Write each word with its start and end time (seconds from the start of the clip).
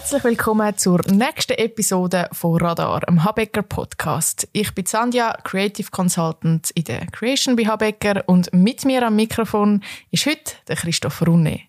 Herzlich 0.00 0.24
willkommen 0.24 0.74
zur 0.78 1.02
nächsten 1.12 1.52
Episode 1.58 2.30
von 2.32 2.56
Radar, 2.56 3.06
am 3.06 3.22
Habecker 3.22 3.60
Podcast. 3.60 4.48
Ich 4.52 4.74
bin 4.74 4.86
Sandja, 4.86 5.36
Creative 5.44 5.90
Consultant 5.90 6.70
in 6.70 6.84
der 6.84 7.06
Creation 7.08 7.54
bei 7.54 7.66
Habecker 7.66 8.24
und 8.26 8.50
mit 8.54 8.86
mir 8.86 9.06
am 9.06 9.16
Mikrofon 9.16 9.84
ist 10.10 10.24
heute 10.24 10.54
der 10.68 10.76
Christoph 10.76 11.20
Runne. 11.26 11.60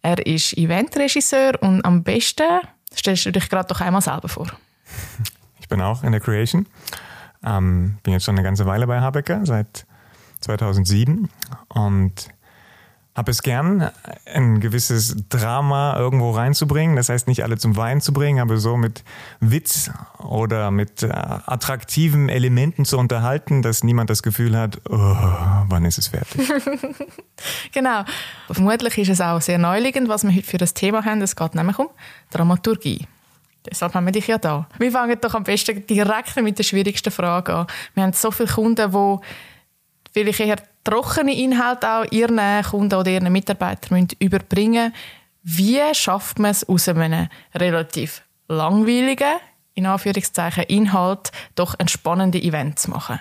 Er 0.00 0.24
ist 0.24 0.56
Eventregisseur 0.56 1.60
und 1.60 1.84
am 1.84 2.04
besten 2.04 2.60
stellst 2.96 3.26
du 3.26 3.32
dich 3.32 3.48
gerade 3.48 3.66
doch 3.66 3.80
einmal 3.80 4.00
selber 4.00 4.28
vor. 4.28 4.46
Ich 5.60 5.68
bin 5.68 5.80
auch 5.80 6.04
in 6.04 6.12
der 6.12 6.20
Creation. 6.20 6.66
Ähm, 7.44 7.98
bin 8.04 8.12
jetzt 8.12 8.26
schon 8.26 8.36
eine 8.36 8.44
ganze 8.44 8.64
Weile 8.64 8.86
bei 8.86 9.00
Habecker, 9.00 9.44
seit 9.44 9.86
2007 10.40 11.28
und 11.68 12.28
habe 13.14 13.30
es 13.30 13.42
gern, 13.42 13.90
ein 14.24 14.60
gewisses 14.60 15.28
Drama 15.28 15.98
irgendwo 15.98 16.30
reinzubringen. 16.30 16.96
Das 16.96 17.10
heißt, 17.10 17.28
nicht 17.28 17.42
alle 17.42 17.58
zum 17.58 17.76
Weinen 17.76 18.00
zu 18.00 18.12
bringen, 18.12 18.40
aber 18.40 18.56
so 18.56 18.78
mit 18.78 19.04
Witz 19.40 19.90
oder 20.18 20.70
mit 20.70 21.02
äh, 21.02 21.08
attraktiven 21.10 22.30
Elementen 22.30 22.86
zu 22.86 22.96
unterhalten, 22.96 23.60
dass 23.60 23.84
niemand 23.84 24.08
das 24.08 24.22
Gefühl 24.22 24.56
hat, 24.56 24.80
oh, 24.88 24.96
wann 24.96 25.84
ist 25.84 25.98
es 25.98 26.08
fertig. 26.08 26.50
genau. 27.72 28.04
Vermutlich 28.50 28.96
ist 28.96 29.10
es 29.10 29.20
auch 29.20 29.42
sehr 29.42 29.58
neuliegend, 29.58 30.08
was 30.08 30.24
wir 30.24 30.34
heute 30.34 30.46
für 30.46 30.58
das 30.58 30.72
Thema 30.72 31.04
haben. 31.04 31.20
Es 31.20 31.36
geht 31.36 31.54
nämlich 31.54 31.78
um 31.78 31.90
Dramaturgie. 32.30 33.06
Deshalb 33.70 33.94
haben 33.94 34.06
wir 34.06 34.12
dich 34.12 34.26
ja 34.26 34.38
da. 34.38 34.66
Wir 34.78 34.90
fangen 34.90 35.18
doch 35.20 35.34
am 35.34 35.44
besten 35.44 35.86
direkt 35.86 36.36
mit 36.36 36.58
der 36.58 36.64
schwierigsten 36.64 37.12
Frage 37.12 37.54
an. 37.54 37.66
Wir 37.94 38.04
haben 38.04 38.12
so 38.12 38.30
viele 38.30 38.48
Kunden, 38.48 38.90
die 38.90 40.24
vielleicht 40.24 40.40
eher 40.40 40.56
trockene 40.84 41.34
Inhalte 41.34 41.88
auch 41.88 42.04
ihren 42.10 42.62
Kunden 42.64 42.94
oder 42.94 43.10
ihren 43.10 43.32
Mitarbeitern 43.32 44.08
überbringen 44.18 44.92
Wie 45.42 45.80
schafft 45.92 46.38
man 46.38 46.50
es 46.50 46.68
aus 46.68 46.88
einem 46.88 47.28
relativ 47.54 48.22
langweiligen, 48.48 49.38
in 49.74 49.86
Anführungszeichen, 49.86 50.64
Inhalt 50.64 51.32
doch 51.54 51.74
ein 51.74 51.88
spannendes 51.88 52.42
Event 52.42 52.78
zu 52.78 52.90
machen? 52.90 53.18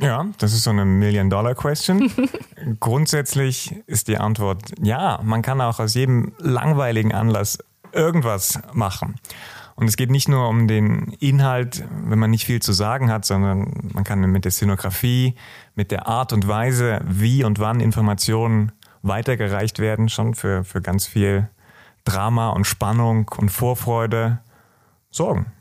Ja, 0.00 0.26
das 0.38 0.52
ist 0.52 0.64
so 0.64 0.70
eine 0.70 0.84
Million-Dollar-Question. 0.84 2.12
Grundsätzlich 2.80 3.74
ist 3.86 4.08
die 4.08 4.18
Antwort 4.18 4.72
ja, 4.82 5.20
man 5.22 5.40
kann 5.42 5.60
auch 5.60 5.80
aus 5.80 5.94
jedem 5.94 6.34
langweiligen 6.38 7.14
Anlass 7.14 7.58
irgendwas 7.92 8.60
machen. 8.72 9.16
Und 9.76 9.88
es 9.88 9.96
geht 9.96 10.10
nicht 10.10 10.26
nur 10.26 10.48
um 10.48 10.68
den 10.68 11.12
Inhalt, 11.20 11.84
wenn 12.04 12.18
man 12.18 12.30
nicht 12.30 12.46
viel 12.46 12.60
zu 12.60 12.72
sagen 12.72 13.10
hat, 13.10 13.26
sondern 13.26 13.90
man 13.92 14.04
kann 14.04 14.20
mit 14.20 14.46
der 14.46 14.50
Szenografie, 14.50 15.34
mit 15.74 15.90
der 15.90 16.06
Art 16.06 16.32
und 16.32 16.48
Weise, 16.48 17.02
wie 17.04 17.44
und 17.44 17.58
wann 17.58 17.80
Informationen 17.80 18.72
weitergereicht 19.02 19.78
werden, 19.78 20.08
schon 20.08 20.34
für, 20.34 20.64
für 20.64 20.80
ganz 20.80 21.06
viel 21.06 21.50
Drama 22.04 22.50
und 22.50 22.66
Spannung 22.66 23.30
und 23.36 23.50
Vorfreude 23.50 24.38
sorgen. 25.10 25.52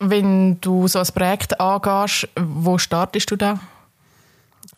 Wenn 0.00 0.60
du 0.60 0.88
so 0.88 0.98
ein 0.98 1.06
Projekt 1.14 1.60
angehst, 1.60 2.28
wo 2.36 2.76
startest 2.76 3.30
du 3.30 3.36
da? 3.36 3.60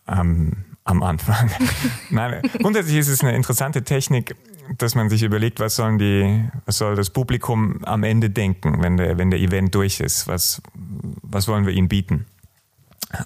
Ähm, 0.06 0.64
am 0.84 1.02
Anfang. 1.02 1.50
Nein, 2.10 2.42
grundsätzlich 2.60 2.98
ist 2.98 3.08
es 3.08 3.22
eine 3.22 3.34
interessante 3.34 3.84
Technik, 3.84 4.36
dass 4.78 4.94
man 4.94 5.08
sich 5.10 5.22
überlegt, 5.22 5.60
was 5.60 5.76
sollen 5.76 5.98
die, 5.98 6.48
was 6.66 6.78
soll 6.78 6.96
das 6.96 7.10
Publikum 7.10 7.84
am 7.84 8.02
Ende 8.02 8.30
denken, 8.30 8.82
wenn 8.82 8.96
der, 8.96 9.18
wenn 9.18 9.30
der 9.30 9.40
Event 9.40 9.74
durch 9.74 10.00
ist? 10.00 10.26
Was, 10.26 10.62
was 10.74 11.48
wollen 11.48 11.66
wir 11.66 11.72
ihnen 11.72 11.88
bieten? 11.88 12.26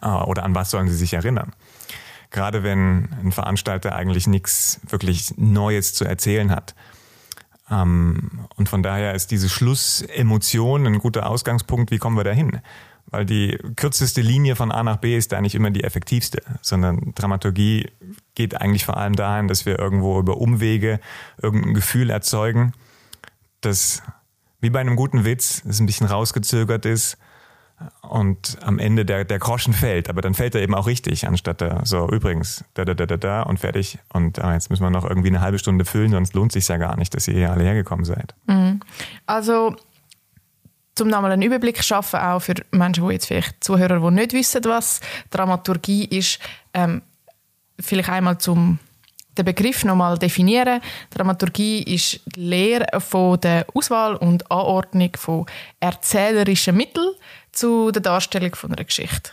Ah, 0.01 0.25
oder 0.25 0.45
an 0.45 0.55
was 0.55 0.71
sollen 0.71 0.89
sie 0.89 0.97
sich 0.97 1.15
erinnern? 1.15 1.53
Gerade 2.31 2.63
wenn 2.63 3.09
ein 3.23 3.33
Veranstalter 3.33 3.95
eigentlich 3.95 4.27
nichts 4.27 4.81
wirklich 4.89 5.35
Neues 5.39 5.95
zu 5.95 6.05
erzählen 6.05 6.51
hat. 6.51 6.75
Ähm, 7.71 8.47
und 8.57 8.69
von 8.69 8.83
daher 8.83 9.15
ist 9.15 9.31
diese 9.31 9.49
Schlussemotion 9.49 10.87
ein 10.87 10.99
guter 10.99 11.29
Ausgangspunkt. 11.29 11.91
Wie 11.91 11.99
kommen 11.99 12.17
wir 12.17 12.25
dahin? 12.25 12.61
Weil 13.11 13.25
die 13.25 13.59
kürzeste 13.77 14.21
Linie 14.21 14.55
von 14.55 14.71
A 14.71 14.83
nach 14.83 14.99
B 14.99 15.17
ist 15.17 15.33
da 15.33 15.41
nicht 15.41 15.55
immer 15.55 15.71
die 15.71 15.85
effektivste, 15.85 16.43
sondern 16.61 17.13
Dramaturgie 17.15 17.91
geht 18.35 18.61
eigentlich 18.61 18.85
vor 18.85 18.97
allem 18.97 19.17
dahin, 19.17 19.49
dass 19.49 19.65
wir 19.65 19.79
irgendwo 19.79 20.19
über 20.19 20.37
Umwege 20.37 21.01
irgendein 21.41 21.75
Gefühl 21.75 22.11
erzeugen, 22.11 22.73
das 23.61 24.03
wie 24.61 24.71
bei 24.71 24.81
einem 24.81 24.97
guten 24.97 25.25
Witz, 25.25 25.63
das 25.65 25.81
ein 25.81 25.87
bisschen 25.87 26.07
rausgezögert 26.07 26.85
ist 26.85 27.17
und 28.03 28.59
am 28.63 28.79
Ende 28.79 29.05
der, 29.05 29.25
der 29.25 29.39
Groschen 29.39 29.73
fällt, 29.73 30.11
aber 30.11 30.21
dann 30.21 30.35
fällt 30.35 30.55
er 30.55 30.63
eben 30.63 30.75
auch 30.75 30.87
richtig, 30.87 31.27
anstatt 31.27 31.61
da, 31.61 31.85
so 31.85 32.09
übrigens, 32.11 32.65
da, 32.75 32.85
da, 32.85 32.95
da, 32.95 33.07
da, 33.07 33.17
da 33.17 33.43
und 33.43 33.61
fertig. 33.61 33.99
Und 34.13 34.39
ah, 34.41 34.55
jetzt 34.55 34.71
müssen 34.71 34.83
wir 34.83 34.91
noch 34.91 35.09
irgendwie 35.09 35.29
eine 35.29 35.41
halbe 35.41 35.59
Stunde 35.59 35.85
füllen, 35.85 36.11
sonst 36.11 36.35
lohnt 36.35 36.53
sich 36.53 36.67
ja 36.67 36.77
gar 36.77 36.97
nicht, 36.97 37.15
dass 37.15 37.29
ihr 37.29 37.35
hier 37.35 37.53
alle 37.53 37.65
hergekommen 37.65 38.05
seid. 38.05 38.35
Mhm. 38.47 38.81
Also 39.27 39.77
zum 40.99 41.09
nochmal 41.09 41.33
einen 41.33 41.43
Überblick 41.43 41.83
schaffen, 41.83 42.21
auch 42.21 42.41
für 42.41 42.55
Menschen, 42.71 43.07
die 43.07 43.15
jetzt 43.15 43.27
vielleicht 43.27 43.63
Zuhörer, 43.63 44.01
die 44.01 44.15
nicht 44.15 44.33
wissen, 44.33 44.65
was 44.65 45.01
Dramaturgie 45.31 46.05
ist, 46.05 46.39
ähm, 46.75 47.03
vielleicht 47.81 48.11
einmal 48.11 48.39
zum 48.39 48.79
den 49.37 49.45
Begriff 49.45 49.85
nochmal 49.85 50.19
definieren. 50.19 50.81
Dramaturgie 51.11 51.83
ist 51.85 52.21
die 52.35 52.41
Lehre 52.41 53.01
von 53.01 53.41
der 53.41 53.67
Auswahl 53.73 54.17
und 54.17 54.51
Anordnung 54.51 55.11
von 55.17 55.47
erzählerischen 55.79 56.77
Mitteln 56.77 57.13
zu 57.53 57.93
der 57.93 58.03
Darstellung 58.03 58.55
von 58.57 58.73
einer 58.73 58.85
Geschichte. 58.85 59.31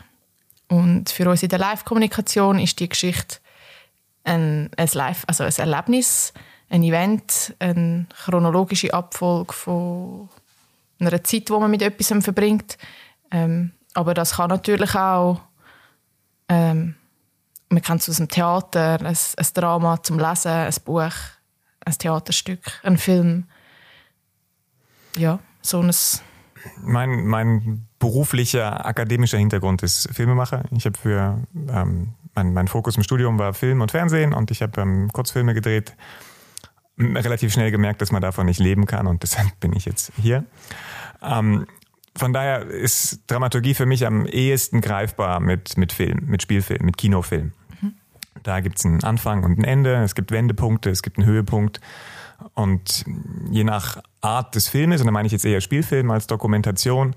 Und 0.68 1.10
für 1.10 1.28
uns 1.30 1.44
in 1.44 1.50
der 1.50 1.60
Live-Kommunikation 1.60 2.60
ist 2.60 2.80
die 2.80 2.90
Geschichte 2.90 3.38
ein, 4.24 4.70
ein, 4.78 4.90
Live, 4.94 5.24
also 5.28 5.44
ein 5.44 5.54
Erlebnis, 5.58 6.34
ein 6.70 6.84
Event, 6.84 7.56
eine 7.60 8.06
chronologische 8.24 8.94
Abfolge 8.94 9.54
von 9.54 10.30
einer 11.00 11.24
Zeit, 11.24 11.50
die 11.50 11.54
man 11.54 11.72
mit 11.72 11.82
etwas 11.82 12.24
verbringt. 12.24 12.78
Ähm, 13.32 13.72
aber 13.94 14.14
das 14.14 14.36
kann 14.36 14.50
natürlich 14.50 14.96
auch, 14.96 15.42
ähm, 16.50 16.96
man 17.70 17.82
kennt 17.82 18.02
es 18.02 18.10
aus 18.10 18.18
dem 18.18 18.30
Theater, 18.30 19.00
ein, 19.02 19.06
ein 19.08 19.48
Drama 19.54 20.02
zum 20.04 20.20
Lesen, 20.20 20.52
ein 20.52 20.74
Buch, 20.84 21.14
ein 21.86 21.94
Theaterstück, 21.98 22.62
ein 22.84 22.98
Film. 22.98 23.46
Ja, 25.18 25.40
so 25.62 25.82
ein... 25.82 25.92
Mein, 26.82 27.26
mein 27.28 27.86
beruflicher, 28.00 28.86
akademischer 28.86 29.38
Hintergrund 29.38 29.84
ist 29.84 30.10
Filmemacher. 30.12 30.64
Ich 30.72 30.86
habe 30.86 30.98
für, 30.98 31.40
ähm, 31.70 32.16
mein, 32.34 32.54
mein 32.54 32.68
Fokus 32.68 32.98
im 32.98 33.04
Studium 33.04 33.38
war 33.38 33.54
Film 33.54 33.82
und 33.82 33.92
Fernsehen 33.92 34.34
und 34.34 34.50
ich 34.50 34.62
habe 34.62 34.82
ähm, 34.82 35.12
Kurzfilme 35.14 35.54
gedreht 35.54 35.96
relativ 36.98 37.54
schnell 37.54 37.72
gemerkt, 37.72 38.02
dass 38.02 38.12
man 38.12 38.22
davon 38.22 38.46
nicht 38.46 38.60
leben 38.60 38.86
kann 38.86 39.08
und 39.08 39.24
deshalb 39.24 39.60
bin 39.60 39.74
ich 39.74 39.86
jetzt 39.86 40.12
hier. 40.22 40.46
Ähm, 41.22 41.66
von 42.18 42.32
daher 42.32 42.62
ist 42.62 43.24
Dramaturgie 43.28 43.74
für 43.74 43.86
mich 43.86 44.06
am 44.06 44.26
ehesten 44.26 44.80
greifbar 44.80 45.40
mit, 45.42 45.78
mit 45.78 45.92
Film, 45.92 46.24
mit 46.28 46.42
Spielfilm, 46.42 46.86
mit 46.86 46.98
Kinofilm. 46.98 47.52
Mhm. 47.82 47.94
Da 48.44 48.62
gibt 48.62 48.80
es 48.80 48.86
einen 48.86 49.04
Anfang 49.04 49.44
und 49.44 49.60
ein 49.60 49.66
Ende, 49.66 49.96
es 49.96 50.16
gibt 50.16 50.32
Wendepunkte, 50.32 50.90
es 50.90 51.02
gibt 51.02 51.18
einen 51.18 51.28
Höhepunkt. 51.28 51.82
Und 52.54 53.06
je 53.50 53.64
nach 53.64 54.02
Art 54.22 54.56
des 54.56 54.68
Filmes, 54.68 55.02
und 55.02 55.08
da 55.08 55.12
meine 55.12 55.26
ich 55.26 55.32
jetzt 55.32 55.46
eher 55.46 55.62
Spielfilm 55.62 56.12
als 56.12 56.28
Dokumentation, 56.28 57.16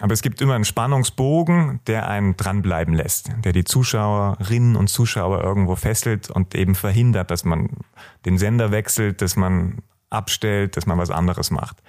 aber 0.00 0.12
es 0.12 0.22
gibt 0.22 0.40
immer 0.40 0.54
einen 0.54 0.64
Spannungsbogen, 0.64 1.80
der 1.86 2.08
einen 2.08 2.36
dranbleiben 2.36 2.94
lässt, 2.94 3.30
der 3.44 3.52
die 3.52 3.64
Zuschauerinnen 3.64 4.76
und 4.76 4.88
Zuschauer 4.88 5.42
irgendwo 5.42 5.76
fesselt 5.76 6.30
und 6.30 6.54
eben 6.54 6.74
verhindert, 6.74 7.30
dass 7.30 7.44
man 7.44 7.68
den 8.24 8.38
Sender 8.38 8.70
wechselt, 8.70 9.22
dass 9.22 9.36
man 9.36 9.78
abstellt, 10.10 10.76
dass 10.76 10.86
man 10.86 10.98
was 10.98 11.10
anderes 11.10 11.50
macht. 11.50 11.82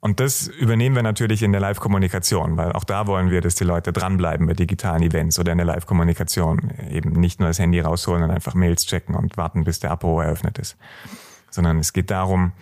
Und 0.00 0.20
das 0.20 0.48
übernehmen 0.48 0.96
wir 0.96 1.02
natürlich 1.02 1.42
in 1.42 1.52
der 1.52 1.62
Live-Kommunikation, 1.62 2.58
weil 2.58 2.72
auch 2.72 2.84
da 2.84 3.06
wollen 3.06 3.30
wir, 3.30 3.40
dass 3.40 3.54
die 3.54 3.64
Leute 3.64 3.90
dranbleiben 3.90 4.46
bei 4.46 4.52
digitalen 4.52 5.02
Events 5.02 5.38
oder 5.38 5.52
in 5.52 5.56
der 5.56 5.66
Live-Kommunikation. 5.66 6.72
Eben 6.90 7.12
nicht 7.12 7.40
nur 7.40 7.48
das 7.48 7.58
Handy 7.58 7.80
rausholen 7.80 8.22
und 8.22 8.30
einfach 8.30 8.52
Mails 8.52 8.84
checken 8.84 9.14
und 9.14 9.38
warten, 9.38 9.64
bis 9.64 9.80
der 9.80 9.92
Abo 9.92 10.20
eröffnet 10.20 10.58
ist. 10.58 10.76
Sondern 11.50 11.78
es 11.78 11.94
geht 11.94 12.10
darum, 12.10 12.52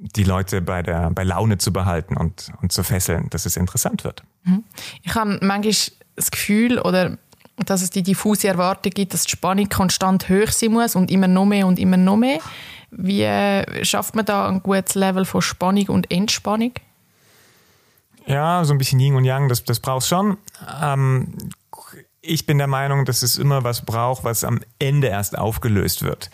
die 0.00 0.24
Leute 0.24 0.60
bei 0.62 0.82
der 0.82 1.10
bei 1.10 1.24
Laune 1.24 1.58
zu 1.58 1.72
behalten 1.72 2.16
und, 2.16 2.52
und 2.62 2.72
zu 2.72 2.82
fesseln, 2.82 3.28
dass 3.30 3.46
es 3.46 3.56
interessant 3.56 4.04
wird. 4.04 4.22
Mhm. 4.44 4.64
Ich 5.02 5.14
habe 5.14 5.38
manchmal 5.42 5.74
das 6.16 6.30
Gefühl, 6.30 6.78
oder 6.80 7.18
dass 7.56 7.82
es 7.82 7.90
die 7.90 8.02
diffuse 8.02 8.48
Erwartung 8.48 8.92
gibt, 8.92 9.14
dass 9.14 9.24
die 9.24 9.30
Spannung 9.30 9.68
konstant 9.68 10.28
hoch 10.28 10.50
sein 10.50 10.72
muss 10.72 10.94
und 10.94 11.10
immer 11.10 11.28
noch 11.28 11.46
mehr 11.46 11.66
und 11.66 11.78
immer 11.78 11.96
noch 11.96 12.16
mehr. 12.16 12.38
Wie 12.90 13.22
äh, 13.22 13.84
schafft 13.84 14.14
man 14.14 14.24
da 14.24 14.48
ein 14.48 14.62
gutes 14.62 14.94
Level 14.94 15.24
von 15.24 15.42
Spannung 15.42 15.88
und 15.88 16.10
Entspannung? 16.10 16.72
Ja, 18.26 18.64
so 18.64 18.74
ein 18.74 18.78
bisschen 18.78 19.00
Yin 19.00 19.14
und 19.14 19.24
Yang, 19.24 19.48
das, 19.48 19.64
das 19.64 19.80
brauchst 19.80 20.08
schon. 20.08 20.38
Ähm, 20.82 21.34
ich 22.20 22.46
bin 22.46 22.58
der 22.58 22.66
Meinung, 22.66 23.04
dass 23.04 23.22
es 23.22 23.38
immer 23.38 23.64
was 23.64 23.84
braucht, 23.84 24.24
was 24.24 24.44
am 24.44 24.60
Ende 24.78 25.08
erst 25.08 25.36
aufgelöst 25.36 26.02
wird 26.02 26.30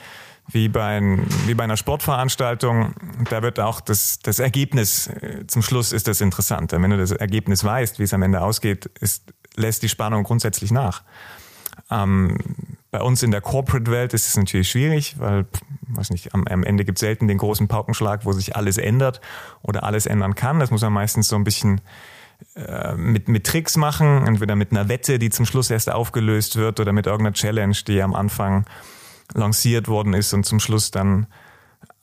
wie 0.49 0.69
bei, 0.69 0.99
ein, 0.99 1.27
wie 1.47 1.55
bei 1.55 1.65
einer 1.65 1.77
Sportveranstaltung, 1.77 2.95
da 3.31 3.43
wird 3.43 3.61
auch 3.61 3.81
das, 3.81 4.19
das 4.19 4.39
Ergebnis, 4.39 5.07
äh, 5.07 5.47
zum 5.47 5.63
Schluss 5.63 5.93
ist 5.93 6.07
das 6.07 6.21
interessant. 6.21 6.73
Wenn 6.73 6.91
du 6.91 6.97
das 6.97 7.13
Ergebnis 7.13 7.65
weißt, 7.65 7.99
wie 7.99 8.05
es 8.05 8.15
am 8.15 8.23
Ende 8.23 8.41
ausgeht, 8.41 8.87
ist, 9.01 9.33
lässt 9.57 9.83
die 9.83 9.89
Spannung 9.89 10.25
grundsätzlich 10.25 10.71
nach. 10.71 11.03
Ähm, 11.91 12.39
Bei 12.91 13.01
uns 13.01 13.23
in 13.23 13.31
der 13.33 13.41
Corporate-Welt 13.41 14.15
ist 14.15 14.29
es 14.29 14.37
natürlich 14.37 14.71
schwierig, 14.71 15.17
weil, 15.19 15.47
weiß 15.89 16.11
nicht, 16.11 16.33
am, 16.35 16.47
am 16.47 16.63
Ende 16.63 16.85
gibt 16.85 16.99
es 16.99 17.01
selten 17.01 17.27
den 17.27 17.39
großen 17.39 17.67
Paukenschlag, 17.67 18.25
wo 18.25 18.33
sich 18.33 18.55
alles 18.55 18.79
ändert 18.79 19.21
oder 19.63 19.83
alles 19.83 20.07
ändern 20.07 20.35
kann. 20.35 20.61
Das 20.61 20.71
muss 20.71 20.83
man 20.83 20.93
meistens 20.93 21.27
so 21.27 21.37
ein 21.37 21.43
bisschen 21.43 21.81
äh, 22.55 22.95
mit, 22.95 23.29
mit 23.29 23.45
Tricks 23.45 23.77
machen, 23.77 24.27
entweder 24.27 24.55
mit 24.55 24.71
einer 24.71 24.89
Wette, 24.89 25.19
die 25.19 25.31
zum 25.31 25.47
Schluss 25.47 25.71
erst 25.71 25.91
aufgelöst 25.91 26.55
wird, 26.55 26.79
oder 26.79 26.93
mit 26.93 27.07
irgendeiner 27.07 27.35
Challenge, 27.35 27.77
die 27.87 28.01
am 28.01 28.15
Anfang 28.15 28.65
lanciert 29.33 29.89
worden 29.89 30.13
ist 30.13 30.33
und 30.35 30.45
zum 30.45 30.61
Schluss 30.61 30.91
dann 30.91 31.27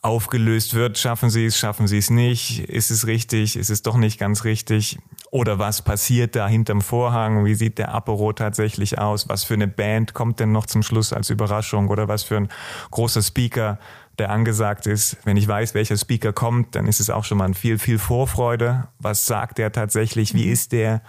aufgelöst 0.02 0.74
wird. 0.74 0.98
Schaffen 0.98 1.30
sie 1.30 1.46
es, 1.46 1.56
schaffen 1.56 1.86
sie 1.86 1.98
es 1.98 2.10
nicht? 2.10 2.68
Ist 2.68 2.90
es 2.90 3.06
richtig? 3.06 3.56
Ist 3.56 3.70
es 3.70 3.82
doch 3.82 3.96
nicht 3.96 4.18
ganz 4.18 4.44
richtig? 4.44 4.98
Oder 5.30 5.58
was 5.58 5.82
passiert 5.82 6.34
da 6.34 6.48
hinterm 6.48 6.82
Vorhang? 6.82 7.44
Wie 7.44 7.54
sieht 7.54 7.78
der 7.78 7.94
Apero 7.94 8.32
tatsächlich 8.32 8.98
aus? 8.98 9.28
Was 9.28 9.44
für 9.44 9.54
eine 9.54 9.68
Band 9.68 10.12
kommt 10.12 10.40
denn 10.40 10.52
noch 10.52 10.66
zum 10.66 10.82
Schluss 10.82 11.12
als 11.12 11.30
Überraschung? 11.30 11.88
Oder 11.88 12.08
was 12.08 12.24
für 12.24 12.36
ein 12.36 12.48
großer 12.90 13.22
Speaker, 13.22 13.78
der 14.18 14.30
angesagt 14.30 14.86
ist? 14.86 15.16
Wenn 15.24 15.36
ich 15.36 15.46
weiß, 15.46 15.74
welcher 15.74 15.96
Speaker 15.96 16.32
kommt, 16.32 16.74
dann 16.74 16.86
ist 16.86 17.00
es 17.00 17.08
auch 17.08 17.24
schon 17.24 17.38
mal 17.38 17.54
viel, 17.54 17.78
viel 17.78 17.98
Vorfreude. 17.98 18.88
Was 18.98 19.24
sagt 19.24 19.58
der 19.58 19.70
tatsächlich? 19.70 20.34
Wie 20.34 20.50
ist 20.50 20.72
der? 20.72 21.00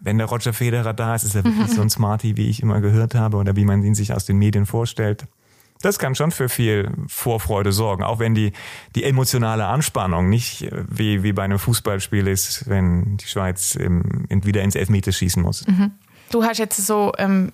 Wenn 0.00 0.18
der 0.18 0.26
Roger 0.26 0.52
Federer 0.52 0.94
da 0.94 1.14
ist, 1.14 1.24
ist 1.24 1.34
er 1.34 1.44
wirklich 1.44 1.68
so 1.68 1.82
ein 1.82 1.90
Smarty, 1.90 2.36
wie 2.36 2.48
ich 2.48 2.62
immer 2.62 2.80
gehört 2.80 3.14
habe 3.14 3.36
oder 3.36 3.56
wie 3.56 3.64
man 3.64 3.82
ihn 3.82 3.94
sich 3.94 4.12
aus 4.12 4.24
den 4.24 4.38
Medien 4.38 4.66
vorstellt 4.66 5.26
das 5.84 5.98
kann 5.98 6.14
schon 6.14 6.30
für 6.30 6.48
viel 6.48 6.90
Vorfreude 7.08 7.72
sorgen, 7.72 8.04
auch 8.04 8.18
wenn 8.18 8.34
die, 8.34 8.52
die 8.94 9.04
emotionale 9.04 9.66
Anspannung 9.66 10.28
nicht 10.28 10.62
äh, 10.62 10.84
wie, 10.88 11.22
wie 11.22 11.32
bei 11.32 11.42
einem 11.42 11.58
Fußballspiel 11.58 12.26
ist, 12.26 12.68
wenn 12.68 13.16
die 13.18 13.26
Schweiz 13.26 13.74
im, 13.74 14.26
wieder 14.30 14.62
ins 14.62 14.74
Elfmeter 14.74 15.12
schießen 15.12 15.42
muss. 15.42 15.66
Mhm. 15.66 15.92
Du 16.30 16.42
hast 16.42 16.58
jetzt 16.58 16.84
so 16.86 17.12
ähm, 17.18 17.52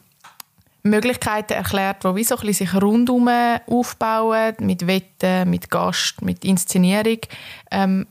Möglichkeiten 0.82 1.52
erklärt, 1.54 2.04
die 2.04 2.24
so 2.24 2.36
sich 2.36 2.74
rundum 2.74 3.28
aufbauen, 3.66 4.54
mit 4.60 4.86
Wetten, 4.86 5.50
mit 5.50 5.70
Gast, 5.70 6.22
mit 6.22 6.44
Inszenierung. 6.44 7.18
Ähm, 7.70 8.06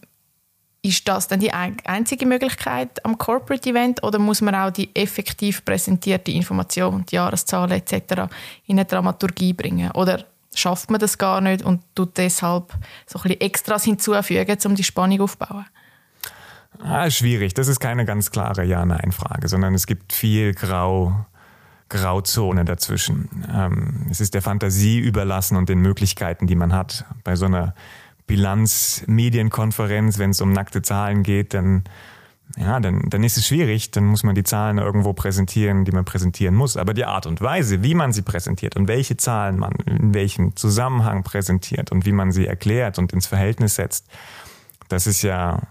ist 0.82 1.08
das 1.08 1.28
dann 1.28 1.40
die 1.40 1.52
einzige 1.52 2.26
Möglichkeit 2.26 3.04
am 3.06 3.18
Corporate 3.18 3.70
Event 3.70 4.02
oder 4.04 4.18
muss 4.18 4.42
man 4.42 4.56
auch 4.56 4.72
die 4.72 4.96
effektiv 4.96 5.66
präsentierte 5.66 6.32
Information, 6.32 7.06
die 7.06 7.16
Jahreszahlen 7.16 7.72
etc. 7.72 8.32
in 8.66 8.80
eine 8.80 8.86
Dramaturgie 8.86 9.54
bringen? 9.54 9.92
Oder 9.92 10.26
schafft 10.56 10.90
man 10.90 11.00
das 11.00 11.18
gar 11.18 11.42
nicht 11.42 11.64
und 11.64 11.82
tut 11.96 12.18
deshalb 12.18 12.74
so 13.06 13.20
ein 13.20 13.24
bisschen 13.24 13.42
Extras 13.42 13.84
hinzufügen, 13.84 14.58
um 14.66 14.76
die 14.76 14.84
Spannung 14.84 15.22
aufzubauen? 15.22 15.66
Ah, 16.82 17.10
schwierig. 17.10 17.54
Das 17.54 17.68
ist 17.68 17.80
keine 17.80 18.06
ganz 18.06 18.32
klare 18.32 18.64
Ja-Nein-Frage, 18.64 19.50
sondern 19.50 19.74
es 19.74 19.86
gibt 19.86 20.14
viel 20.14 20.54
Grau, 20.54 21.26
Grauzone 21.90 22.64
dazwischen. 22.64 23.28
Ähm, 23.54 24.08
es 24.10 24.22
ist 24.22 24.34
der 24.34 24.42
Fantasie 24.42 25.00
überlassen 25.00 25.58
und 25.58 25.68
den 25.68 25.80
Möglichkeiten, 25.80 26.48
die 26.48 26.56
man 26.56 26.72
hat. 26.72 27.06
Bei 27.24 27.36
so 27.36 27.48
einer 27.48 27.74
Bilanz, 28.30 29.04
Medienkonferenz, 29.08 30.20
wenn 30.20 30.30
es 30.30 30.40
um 30.40 30.54
nackte 30.54 30.84
Zahlen 30.84 31.24
geht, 31.24 31.56
dann 31.56 31.84
ja, 32.58 32.80
dann, 32.80 33.10
dann 33.10 33.24
ist 33.24 33.38
es 33.38 33.48
schwierig, 33.48 33.92
dann 33.92 34.06
muss 34.06 34.24
man 34.24 34.36
die 34.36 34.44
Zahlen 34.44 34.78
irgendwo 34.78 35.14
präsentieren, 35.14 35.84
die 35.86 35.92
man 35.92 36.06
präsentieren 36.06 36.56
muss. 36.56 36.78
Aber 36.78 36.94
die 36.94 37.06
Art 37.06 37.26
und 37.26 37.42
Weise, 37.42 37.84
wie 37.84 37.96
man 37.96 38.12
sie 38.12 38.22
präsentiert 38.22 38.76
und 38.76 38.88
welche 38.88 39.18
Zahlen 39.18 39.58
man 39.58 39.74
in 39.86 40.14
welchem 40.14 40.56
Zusammenhang 40.56 41.24
präsentiert 41.24 41.92
und 41.92 42.06
wie 42.06 42.12
man 42.12 42.32
sie 42.32 42.48
erklärt 42.48 43.00
und 43.00 43.14
ins 43.14 43.28
Verhältnis 43.28 43.76
setzt, 43.76 44.08
das 44.90 45.08
ist 45.08 45.22
ja 45.24 45.62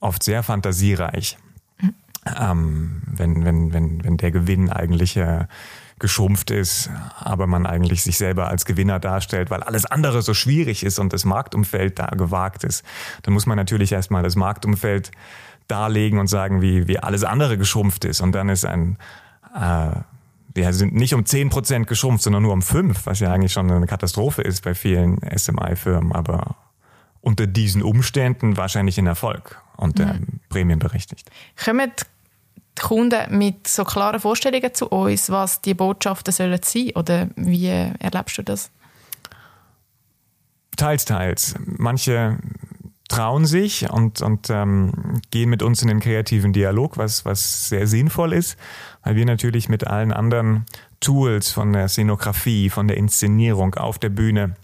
oft 0.00 0.22
sehr 0.22 0.42
fantasiereich. 0.42 1.38
Mhm. 1.80 1.94
Ähm, 2.40 3.02
wenn, 3.06 3.44
wenn, 3.44 3.72
wenn, 3.72 4.04
wenn 4.04 4.16
der 4.16 4.30
Gewinn 4.32 4.70
eigentlich 4.70 5.16
äh, 5.16 5.46
geschrumpft 5.98 6.50
ist, 6.50 6.90
aber 7.18 7.46
man 7.46 7.66
eigentlich 7.66 8.02
sich 8.02 8.18
selber 8.18 8.48
als 8.48 8.64
Gewinner 8.64 9.00
darstellt, 9.00 9.50
weil 9.50 9.62
alles 9.62 9.84
andere 9.84 10.22
so 10.22 10.34
schwierig 10.34 10.84
ist 10.84 10.98
und 10.98 11.12
das 11.12 11.24
Marktumfeld 11.24 11.98
da 11.98 12.06
gewagt 12.06 12.64
ist. 12.64 12.84
Dann 13.22 13.34
muss 13.34 13.46
man 13.46 13.56
natürlich 13.56 13.92
erstmal 13.92 14.22
das 14.22 14.36
Marktumfeld 14.36 15.10
darlegen 15.66 16.18
und 16.18 16.28
sagen, 16.28 16.62
wie, 16.62 16.88
wie 16.88 16.98
alles 16.98 17.24
andere 17.24 17.58
geschrumpft 17.58 18.04
ist. 18.04 18.20
Und 18.20 18.32
dann 18.32 18.48
ist 18.48 18.64
ein, 18.64 18.96
äh, 19.54 19.90
wir 20.54 20.72
sind 20.72 20.94
nicht 20.94 21.14
um 21.14 21.22
10% 21.22 21.84
geschrumpft, 21.84 22.24
sondern 22.24 22.42
nur 22.42 22.52
um 22.52 22.62
5, 22.62 23.06
was 23.06 23.20
ja 23.20 23.32
eigentlich 23.32 23.52
schon 23.52 23.70
eine 23.70 23.86
Katastrophe 23.86 24.42
ist 24.42 24.64
bei 24.64 24.74
vielen 24.74 25.18
SMI-Firmen, 25.36 26.12
aber 26.12 26.56
unter 27.20 27.46
diesen 27.46 27.82
Umständen 27.82 28.56
wahrscheinlich 28.56 28.98
ein 28.98 29.06
Erfolg 29.06 29.60
und 29.76 29.98
mhm. 29.98 30.40
Prämienberechtigt. 30.48 31.30
Kommen 31.62 31.92
die 32.78 32.82
Kunden 32.82 33.36
mit 33.36 33.66
so 33.66 33.84
klaren 33.84 34.20
Vorstellungen 34.20 34.74
zu 34.74 34.88
uns, 34.88 35.30
was 35.30 35.60
die 35.60 35.74
Botschaften 35.74 36.32
sollen 36.32 36.60
sein 36.62 36.90
oder 36.94 37.28
wie 37.36 37.66
erlebst 37.66 38.38
du 38.38 38.42
das? 38.42 38.70
Teils, 40.76 41.04
teils. 41.04 41.54
Manche 41.64 42.38
trauen 43.08 43.46
sich 43.46 43.90
und, 43.90 44.20
und 44.22 44.50
ähm, 44.50 45.20
gehen 45.30 45.50
mit 45.50 45.62
uns 45.62 45.82
in 45.82 45.88
den 45.88 46.00
kreativen 46.00 46.52
Dialog, 46.52 46.98
was, 46.98 47.24
was 47.24 47.68
sehr 47.68 47.86
sinnvoll 47.86 48.32
ist, 48.34 48.56
weil 49.02 49.16
wir 49.16 49.24
natürlich 49.24 49.68
mit 49.68 49.86
allen 49.86 50.12
anderen 50.12 50.66
Tools 51.00 51.50
von 51.50 51.72
der 51.72 51.88
Szenografie, 51.88 52.70
von 52.70 52.86
der 52.86 52.98
Inszenierung 52.98 53.74
auf 53.74 53.98
der 53.98 54.10
Bühne 54.10 54.56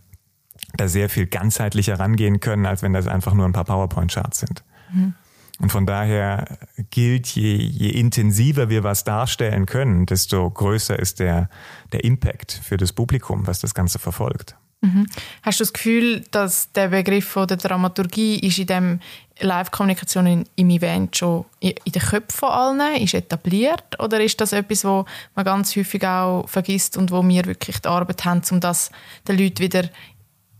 da 0.76 0.88
sehr 0.88 1.08
viel 1.08 1.26
ganzheitlicher 1.26 1.99
rangehen 1.99 2.40
können, 2.40 2.67
als 2.67 2.82
wenn 2.82 2.93
das 2.93 3.06
einfach 3.06 3.35
nur 3.35 3.47
ein 3.47 3.52
paar 3.52 3.64
PowerPoint-Charts 3.64 4.40
sind. 4.40 4.62
Mhm. 4.93 5.14
Und 5.60 5.70
von 5.70 5.86
daher 5.86 6.58
gilt, 6.90 7.28
je, 7.28 7.54
je 7.54 7.90
intensiver 7.90 8.68
wir 8.68 8.82
was 8.82 9.04
darstellen 9.04 9.66
können, 9.66 10.04
desto 10.06 10.50
größer 10.50 10.98
ist 10.98 11.20
der, 11.20 11.48
der 11.92 12.02
Impact 12.02 12.52
für 12.52 12.76
das 12.76 12.92
Publikum, 12.92 13.46
was 13.46 13.60
das 13.60 13.72
Ganze 13.72 13.98
verfolgt. 13.98 14.56
Mhm. 14.84 15.06
Hast 15.42 15.60
du 15.60 15.62
das 15.64 15.72
Gefühl, 15.72 16.24
dass 16.30 16.70
der 16.72 16.88
Begriff 16.88 17.26
von 17.26 17.46
der 17.46 17.56
Dramaturgie 17.56 18.38
ist 18.40 18.58
in 18.58 18.66
dem 18.66 19.00
Live-Kommunikation 19.40 20.44
im 20.54 20.70
Event 20.70 21.16
schon 21.16 21.44
in 21.60 21.74
den 21.86 22.02
Köpfen 22.02 22.38
von 22.38 22.50
allen 22.50 23.02
ist 23.02 23.14
etabliert 23.14 23.98
oder 23.98 24.22
ist 24.22 24.40
das 24.40 24.52
etwas, 24.52 24.84
wo 24.84 25.06
man 25.34 25.44
ganz 25.44 25.74
häufig 25.74 26.06
auch 26.06 26.46
vergisst 26.48 26.96
und 26.96 27.10
wo 27.10 27.26
wir 27.26 27.44
wirklich 27.46 27.80
die 27.80 27.88
Arbeit 27.88 28.24
haben, 28.24 28.42
um 28.50 28.60
das 28.60 28.90
den 29.26 29.38
Leuten 29.38 29.60
wieder 29.60 29.88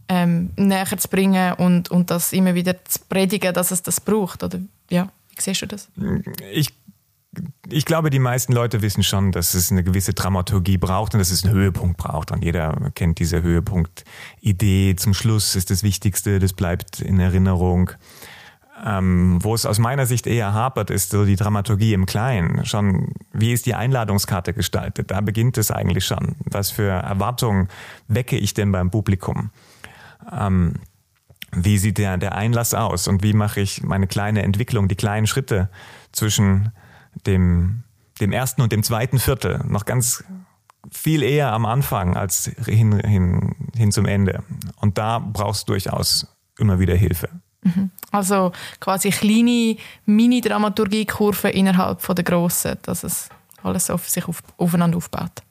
ähm, 0.08 0.50
näher 0.56 0.99
zu 0.99 1.08
bringen 1.08 1.55
und, 1.55 1.91
und 1.91 2.11
das 2.11 2.32
immer 2.32 2.55
wieder 2.55 2.82
zu 2.85 3.00
predigen, 3.08 3.52
dass 3.52 3.70
es 3.70 3.82
das 3.82 4.00
braucht? 4.00 4.43
Oder 4.43 4.58
ja, 4.91 5.11
wie 5.35 5.41
siehst 5.43 5.63
du 5.63 5.67
das? 5.67 5.89
Ich 6.53 6.73
ich 7.69 7.85
glaube, 7.85 8.11
die 8.11 8.19
meisten 8.19 8.53
Leute 8.53 8.83
wissen 8.83 9.03
schon, 9.03 9.33
dass 9.33 9.55
es 9.55 9.71
eine 9.71 9.83
gewisse 9.83 10.15
Dramaturgie 10.15 10.79
braucht 10.79 11.15
und 11.15 11.19
dass 11.19 11.31
es 11.31 11.45
einen 11.45 11.55
Höhepunkt 11.55 11.97
braucht. 11.97 12.31
Und 12.31 12.44
jeder 12.44 12.91
kennt 12.94 13.19
diese 13.19 13.43
Höhepunkt-Idee. 13.43 14.97
Zum 14.97 15.15
Schluss 15.15 15.56
ist 15.56 15.70
das 15.70 15.82
Wichtigste, 15.82 16.39
das 16.39 16.53
bleibt 16.53 17.01
in 17.01 17.20
Erinnerung. 17.20 17.91
Ähm, 18.85 19.39
wo 19.43 19.55
es 19.55 19.67
aus 19.67 19.79
meiner 19.79 20.05
Sicht 20.05 20.27
eher 20.27 20.53
hapert, 20.53 20.91
ist 20.91 21.11
so 21.11 21.25
die 21.25 21.37
Dramaturgie 21.37 21.94
im 21.94 22.06
Kleinen. 22.06 22.65
Schon, 22.67 23.15
wie 23.32 23.53
ist 23.53 23.67
die 23.67 23.75
Einladungskarte 23.75 24.53
gestaltet? 24.53 25.11
Da 25.11 25.20
beginnt 25.20 25.58
es 25.58 25.70
eigentlich 25.70 26.05
schon. 26.05 26.35
Was 26.44 26.70
für 26.70 26.91
Erwartungen 26.91 27.69
wecke 28.08 28.37
ich 28.37 28.53
denn 28.53 28.73
beim 28.73 28.91
Publikum? 28.91 29.51
Ähm, 30.32 30.75
wie 31.56 31.79
sieht 31.79 31.99
der, 31.99 32.17
der 32.17 32.34
Einlass 32.34 32.75
aus 32.75 33.08
und 33.08 33.23
wie 33.23 33.32
mache 33.32 33.61
ich 33.61 33.82
meine 33.82 34.06
kleine 34.06 34.43
Entwicklung, 34.43 34.89
die 34.89 34.96
kleinen 34.96 35.27
Schritte 35.27 35.69
zwischen 36.13 36.73
dem, 37.27 37.84
dem 38.20 38.32
ersten 38.32 38.63
und 38.63 38.73
dem 38.73 38.82
zweiten 38.82 39.19
Viertel 39.19 39.61
noch 39.67 39.84
ganz 39.84 40.25
viel 40.91 41.23
eher 41.23 41.53
am 41.53 41.67
Anfang 41.67 42.17
als 42.17 42.51
hin, 42.67 42.99
hin, 43.01 43.55
hin 43.75 43.93
zum 43.93 44.06
Ende. 44.06 44.43
Und 44.81 44.99
da 44.99 45.19
brauchst 45.19 45.69
du 45.69 45.73
durchaus 45.73 46.27
immer 46.58 46.79
wieder 46.79 46.94
Hilfe. 46.94 47.29
Mhm. 47.63 47.91
Also 48.11 48.53
quasi 48.81 49.11
kleine 49.11 49.77
Mini-Dramaturgie-Kurven 50.06 51.51
innerhalb 51.51 52.03
von 52.03 52.15
der 52.15 52.25
grossen, 52.25 52.77
dass 52.82 53.03
es 53.03 53.29
alles 53.63 53.91
auf 53.91 54.08
sich 54.08 54.29
auf, 54.29 54.43
aufeinander 54.58 54.99
aufbaut. 54.99 55.43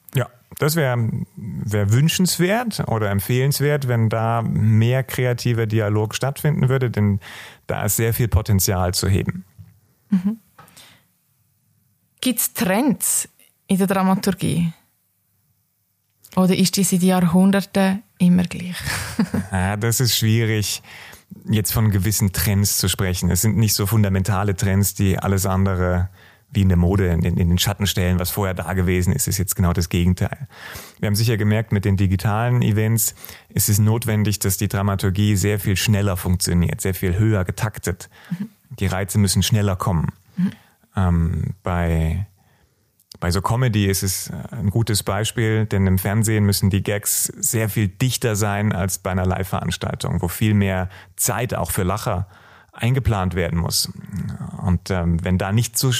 Das 0.60 0.76
wäre 0.76 1.10
wär 1.36 1.92
wünschenswert 1.92 2.88
oder 2.88 3.10
empfehlenswert, 3.10 3.88
wenn 3.88 4.10
da 4.10 4.42
mehr 4.42 5.04
kreativer 5.04 5.66
Dialog 5.66 6.16
stattfinden 6.16 6.70
würde, 6.70 6.90
denn 6.92 7.20
da 7.68 7.86
ist 7.86 7.96
sehr 7.96 8.14
viel 8.14 8.28
Potenzial 8.28 8.94
zu 8.94 9.08
heben. 9.08 9.46
Mhm. 10.10 10.38
Gibt 12.22 12.40
es 12.40 12.54
Trends 12.54 13.28
in 13.68 13.78
der 13.78 13.88
Dramaturgie? 13.88 14.72
Oder 16.36 16.56
ist 16.56 16.78
die 16.78 16.84
seit 16.84 17.04
Jahrhunderten 17.04 18.02
immer 18.18 18.44
gleich? 18.44 18.76
ja, 19.52 19.76
das 19.78 20.00
ist 20.00 20.18
schwierig, 20.18 20.82
jetzt 21.50 21.74
von 21.74 21.92
gewissen 21.92 22.32
Trends 22.32 22.78
zu 22.78 22.88
sprechen. 22.88 23.30
Es 23.30 23.42
sind 23.42 23.58
nicht 23.58 23.74
so 23.74 23.86
fundamentale 23.86 24.56
Trends, 24.56 24.94
die 24.94 25.20
alles 25.20 25.46
andere 25.46 26.10
wie 26.54 26.62
in 26.62 26.70
der 26.70 26.78
Mode 26.78 27.08
in, 27.08 27.24
in, 27.24 27.36
den 27.36 27.58
Schatten 27.58 27.88
stellen, 27.88 28.20
was 28.20 28.30
vorher 28.32 28.54
da 28.54 28.74
gewesen 28.74 29.14
ist, 29.14 29.28
ist 29.28 29.38
jetzt 29.38 29.56
genau 29.56 29.74
das 29.74 29.90
Gegenteil. 29.90 30.48
Wir 31.00 31.08
haben 31.08 31.16
sicher 31.16 31.38
gemerkt, 31.38 31.72
mit 31.72 31.86
den 31.86 31.98
digitalen 31.98 32.62
Events 32.62 33.16
ist 33.50 33.70
es 33.70 33.80
notwendig, 33.80 34.40
dass 34.40 34.58
die 34.58 34.68
Dramaturgie 34.68 35.36
sehr 35.36 35.60
viel 35.60 35.76
schneller 35.76 36.18
funktioniert, 36.18 36.82
sehr 36.82 36.94
viel 36.94 37.18
höher 37.18 37.44
getaktet. 37.44 38.10
Mhm. 38.32 38.50
Die 38.80 38.86
Reize 38.86 39.18
müssen 39.20 39.44
schneller 39.44 39.76
kommen. 39.76 40.10
Mhm. 40.38 40.52
Ähm, 40.96 41.54
bei 41.64 42.28
Bei 43.20 43.32
so 43.32 43.42
Comedy 43.42 43.86
ist 43.86 44.04
es 44.04 44.30
äh, 44.30 44.34
ein 44.52 44.70
gutes 44.70 45.04
Beispiel, 45.04 45.66
denn 45.66 45.88
im 45.88 45.98
Fernsehen 45.98 46.46
müssen 46.46 46.70
die 46.70 46.84
Gags 46.84 47.26
sehr 47.26 47.70
viel 47.70 47.88
dichter 47.88 48.36
sein 48.36 48.74
als 48.74 48.98
bei 48.98 49.12
einer 49.12 49.26
Live-Veranstaltung, 49.26 50.22
wo 50.22 50.28
viel 50.28 50.54
mehr 50.54 50.90
Zeit 51.16 51.54
auch 51.54 51.72
für 51.72 51.84
Lacher 51.84 52.28
eingeplant 52.74 53.36
werden 53.36 53.60
muss. 53.60 53.92
Und 54.58 54.90
ähm, 54.90 55.24
wenn 55.24 55.38
da 55.38 55.52
nicht 55.52 55.78
zu, 55.78 55.92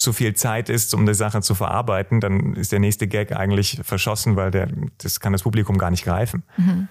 zu 0.00 0.14
viel 0.14 0.34
Zeit 0.34 0.70
ist, 0.70 0.94
um 0.94 1.04
die 1.04 1.14
Sache 1.14 1.42
zu 1.42 1.54
verarbeiten, 1.54 2.20
dann 2.20 2.54
ist 2.54 2.72
der 2.72 2.78
nächste 2.78 3.06
Gag 3.06 3.36
eigentlich 3.36 3.78
verschossen, 3.82 4.34
weil 4.34 4.50
der, 4.50 4.68
das 4.96 5.20
kann 5.20 5.32
das 5.32 5.42
Publikum 5.42 5.76
gar 5.76 5.90
nicht 5.90 6.04
greifen. 6.04 6.42
Mhm. 6.56 6.88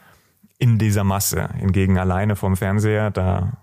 In 0.60 0.78
dieser 0.78 1.04
Masse. 1.04 1.50
Hingegen 1.58 1.98
alleine 1.98 2.36
vom 2.36 2.56
Fernseher, 2.56 3.10
da 3.10 3.54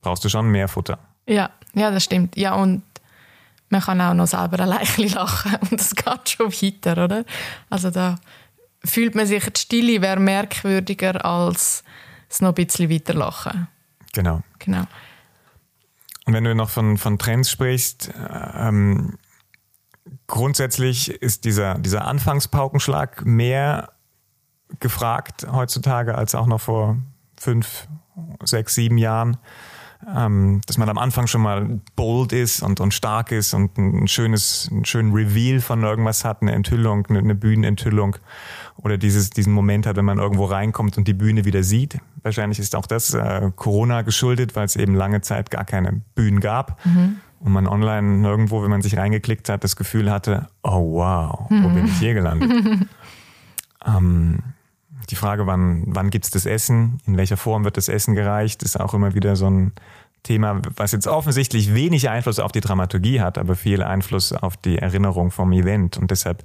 brauchst 0.00 0.24
du 0.24 0.28
schon 0.28 0.48
mehr 0.50 0.68
Futter. 0.68 1.00
Ja, 1.26 1.50
ja, 1.74 1.90
das 1.90 2.04
stimmt. 2.04 2.36
Ja, 2.36 2.54
und 2.54 2.82
man 3.70 3.80
kann 3.80 4.00
auch 4.00 4.14
noch 4.14 4.28
selber 4.28 4.60
ein 4.60 4.68
Leichchen 4.68 5.08
lachen 5.14 5.56
und 5.60 5.72
das 5.72 5.96
geht 5.96 6.28
schon 6.28 6.52
weiter, 6.52 7.04
oder? 7.04 7.24
Also 7.70 7.90
da 7.90 8.20
fühlt 8.84 9.16
man 9.16 9.26
sich, 9.26 9.44
die 9.50 9.60
Stille 9.60 10.00
wäre 10.00 10.20
merkwürdiger 10.20 11.24
als 11.24 11.82
es 12.30 12.40
noch 12.40 12.50
ein 12.50 12.54
bisschen 12.54 12.88
weiter 12.88 13.14
lachen. 13.14 13.66
Genau. 14.12 14.42
Genau. 14.60 14.84
Und 16.28 16.34
wenn 16.34 16.44
du 16.44 16.54
noch 16.54 16.68
von, 16.68 16.98
von 16.98 17.18
Trends 17.18 17.50
sprichst, 17.50 18.12
ähm, 18.54 19.16
grundsätzlich 20.26 21.08
ist 21.10 21.46
dieser, 21.46 21.78
dieser 21.78 22.04
Anfangspaukenschlag 22.04 23.24
mehr 23.24 23.94
gefragt 24.78 25.46
heutzutage 25.50 26.14
als 26.14 26.34
auch 26.34 26.46
noch 26.46 26.60
vor 26.60 26.98
fünf, 27.40 27.88
sechs, 28.44 28.74
sieben 28.74 28.98
Jahren 28.98 29.38
ähm, 30.06 30.60
dass 30.66 30.78
man 30.78 30.88
am 30.88 30.98
Anfang 30.98 31.26
schon 31.26 31.42
mal 31.42 31.80
bold 31.96 32.32
ist 32.32 32.62
und, 32.62 32.80
und 32.80 32.94
stark 32.94 33.32
ist 33.32 33.52
und 33.52 33.76
ein 33.78 34.06
schönes, 34.06 34.68
einen 34.70 34.84
schönen 34.84 35.12
Reveal 35.12 35.60
von 35.60 35.82
irgendwas 35.82 36.24
hat, 36.24 36.40
eine 36.40 36.52
Enthüllung, 36.52 37.06
eine, 37.08 37.18
eine 37.18 37.34
Bühnenenthüllung 37.34 38.16
oder 38.76 38.96
dieses, 38.96 39.30
diesen 39.30 39.52
Moment 39.52 39.86
hat, 39.86 39.96
wenn 39.96 40.04
man 40.04 40.18
irgendwo 40.18 40.44
reinkommt 40.44 40.98
und 40.98 41.08
die 41.08 41.14
Bühne 41.14 41.44
wieder 41.44 41.64
sieht. 41.64 41.98
Wahrscheinlich 42.22 42.60
ist 42.60 42.76
auch 42.76 42.86
das 42.86 43.12
äh, 43.14 43.50
Corona 43.56 44.02
geschuldet, 44.02 44.54
weil 44.54 44.66
es 44.66 44.76
eben 44.76 44.94
lange 44.94 45.20
Zeit 45.20 45.50
gar 45.50 45.64
keine 45.64 46.02
Bühnen 46.14 46.40
gab. 46.40 46.84
Mhm. 46.84 47.16
Und 47.40 47.52
man 47.52 47.66
online 47.68 48.26
irgendwo, 48.26 48.62
wenn 48.62 48.70
man 48.70 48.82
sich 48.82 48.96
reingeklickt 48.96 49.48
hat, 49.48 49.62
das 49.62 49.76
Gefühl 49.76 50.10
hatte, 50.10 50.48
oh 50.62 50.94
wow, 50.94 51.48
mhm. 51.50 51.64
wo 51.64 51.68
bin 51.68 51.86
ich 51.86 51.98
hier 51.98 52.14
gelandet? 52.14 52.50
ähm, 53.86 54.38
die 55.10 55.16
Frage, 55.16 55.46
wann, 55.46 55.84
wann 55.86 56.10
gibt 56.10 56.24
es 56.26 56.30
das 56.30 56.46
Essen, 56.46 57.00
in 57.06 57.16
welcher 57.16 57.36
Form 57.36 57.64
wird 57.64 57.76
das 57.76 57.88
Essen 57.88 58.14
gereicht, 58.14 58.62
ist 58.62 58.78
auch 58.78 58.94
immer 58.94 59.14
wieder 59.14 59.36
so 59.36 59.48
ein 59.48 59.72
Thema, 60.22 60.60
was 60.76 60.92
jetzt 60.92 61.06
offensichtlich 61.06 61.74
wenig 61.74 62.08
Einfluss 62.10 62.38
auf 62.38 62.52
die 62.52 62.60
Dramaturgie 62.60 63.20
hat, 63.20 63.38
aber 63.38 63.54
viel 63.54 63.82
Einfluss 63.82 64.32
auf 64.32 64.56
die 64.56 64.78
Erinnerung 64.78 65.30
vom 65.30 65.52
Event. 65.52 65.96
Und 65.96 66.10
deshalb 66.10 66.42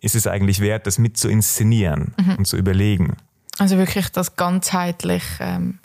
ist 0.00 0.14
es 0.14 0.26
eigentlich 0.26 0.60
wert, 0.60 0.86
das 0.86 0.98
mit 0.98 1.16
zu 1.16 1.28
inszenieren 1.28 2.14
mhm. 2.18 2.36
und 2.36 2.46
zu 2.46 2.56
überlegen. 2.56 3.16
Also 3.58 3.76
wirklich 3.78 4.10
das 4.10 4.36
ganzheitlich. 4.36 5.24
Ähm 5.40 5.78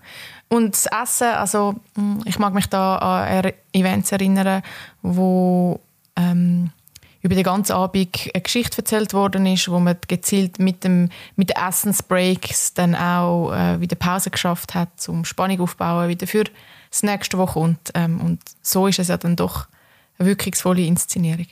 und 0.50 0.74
das 0.74 0.86
Essen, 0.86 1.30
also 1.30 1.76
hm, 1.96 2.22
ich 2.26 2.38
mag 2.38 2.54
mich 2.54 2.68
da 2.68 2.98
an 2.98 3.52
Events 3.72 4.12
erinnern, 4.12 4.62
wo 5.02 5.80
ähm, 6.18 6.72
über 7.22 7.36
den 7.36 7.44
ganzen 7.44 7.74
Abend 7.74 8.30
eine 8.34 8.42
Geschichte 8.42 8.80
erzählt 8.80 9.14
worden 9.14 9.46
ist, 9.46 9.70
wo 9.70 9.80
man 9.80 9.96
gezielt 10.08 10.60
mit, 10.60 10.84
dem, 10.84 11.10
mit 11.36 11.50
den 11.50 11.58
Essensbreaks 11.58 12.74
dann 12.74 12.96
auch 12.96 13.52
äh, 13.54 13.80
wieder 13.80 13.96
Pause 13.96 14.32
geschafft 14.32 14.74
hat, 14.74 15.08
um 15.08 15.26
Spannung 15.26 15.62
aufzubauen, 15.62 16.10
wieder 16.10 16.28
für 16.28 16.46
das 16.90 17.04
nächste, 17.04 17.38
was 17.38 17.52
kommt. 17.52 17.92
Ähm, 17.94 18.20
und 18.22 18.42
so 18.62 18.88
ist 18.88 19.00
es 19.00 19.10
ja 19.10 19.18
dann 19.18 19.36
doch 19.36 19.68
eine 20.18 20.30
wirkungsvolle 20.30 20.82
Inszenierung. 20.82 21.48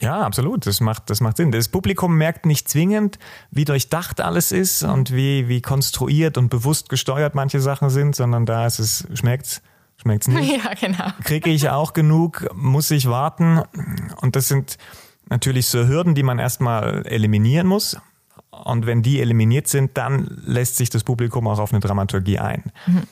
Ja, 0.00 0.22
absolut. 0.22 0.66
Das 0.66 0.80
macht, 0.80 1.10
das 1.10 1.20
macht 1.20 1.36
Sinn. 1.36 1.52
Das 1.52 1.68
Publikum 1.68 2.16
merkt 2.16 2.44
nicht 2.44 2.68
zwingend, 2.68 3.20
wie 3.52 3.64
durchdacht 3.64 4.20
alles 4.20 4.50
ist 4.50 4.82
und 4.82 5.12
wie, 5.12 5.48
wie 5.48 5.62
konstruiert 5.62 6.36
und 6.38 6.48
bewusst 6.48 6.88
gesteuert 6.88 7.36
manche 7.36 7.60
Sachen 7.60 7.88
sind, 7.88 8.16
sondern 8.16 8.44
da 8.44 8.66
ist 8.66 8.80
es, 8.80 9.06
schmeckt's 9.14 9.62
Schmeckt's 10.02 10.28
nicht? 10.28 10.50
Ja, 10.64 10.74
genau. 10.74 11.12
Kriege 11.24 11.50
ich 11.50 11.70
auch 11.70 11.92
genug? 11.92 12.48
Muss 12.54 12.90
ich 12.90 13.08
warten? 13.08 13.62
Und 14.20 14.36
das 14.36 14.48
sind 14.48 14.76
natürlich 15.30 15.66
so 15.66 15.86
Hürden, 15.86 16.14
die 16.14 16.22
man 16.22 16.38
erstmal 16.38 17.06
eliminieren 17.06 17.66
muss. 17.66 17.96
Und 18.50 18.86
wenn 18.86 19.02
die 19.02 19.20
eliminiert 19.20 19.68
sind, 19.68 19.96
dann 19.96 20.26
lässt 20.44 20.76
sich 20.76 20.90
das 20.90 21.04
Publikum 21.04 21.46
auch 21.46 21.58
auf 21.58 21.72
eine 21.72 21.80
Dramaturgie 21.80 22.38
ein. 22.38 22.64
Mhm. 22.86 23.02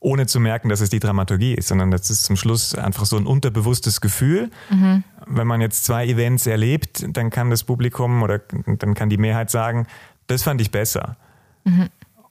Ohne 0.00 0.26
zu 0.26 0.40
merken, 0.40 0.68
dass 0.68 0.80
es 0.80 0.90
die 0.90 0.98
Dramaturgie 0.98 1.54
ist, 1.54 1.68
sondern 1.68 1.90
das 1.90 2.10
ist 2.10 2.24
zum 2.24 2.36
Schluss 2.36 2.74
einfach 2.74 3.04
so 3.04 3.16
ein 3.16 3.26
unterbewusstes 3.26 4.00
Gefühl. 4.00 4.50
Mhm. 4.70 5.04
Wenn 5.26 5.46
man 5.46 5.60
jetzt 5.60 5.84
zwei 5.84 6.06
Events 6.06 6.46
erlebt, 6.46 7.06
dann 7.16 7.30
kann 7.30 7.50
das 7.50 7.64
Publikum 7.64 8.22
oder 8.22 8.38
dann 8.38 8.94
kann 8.94 9.08
die 9.08 9.18
Mehrheit 9.18 9.50
sagen, 9.50 9.86
das 10.26 10.42
fand 10.42 10.60
ich 10.60 10.70
besser. 10.70 11.16
Mhm. 11.64 11.90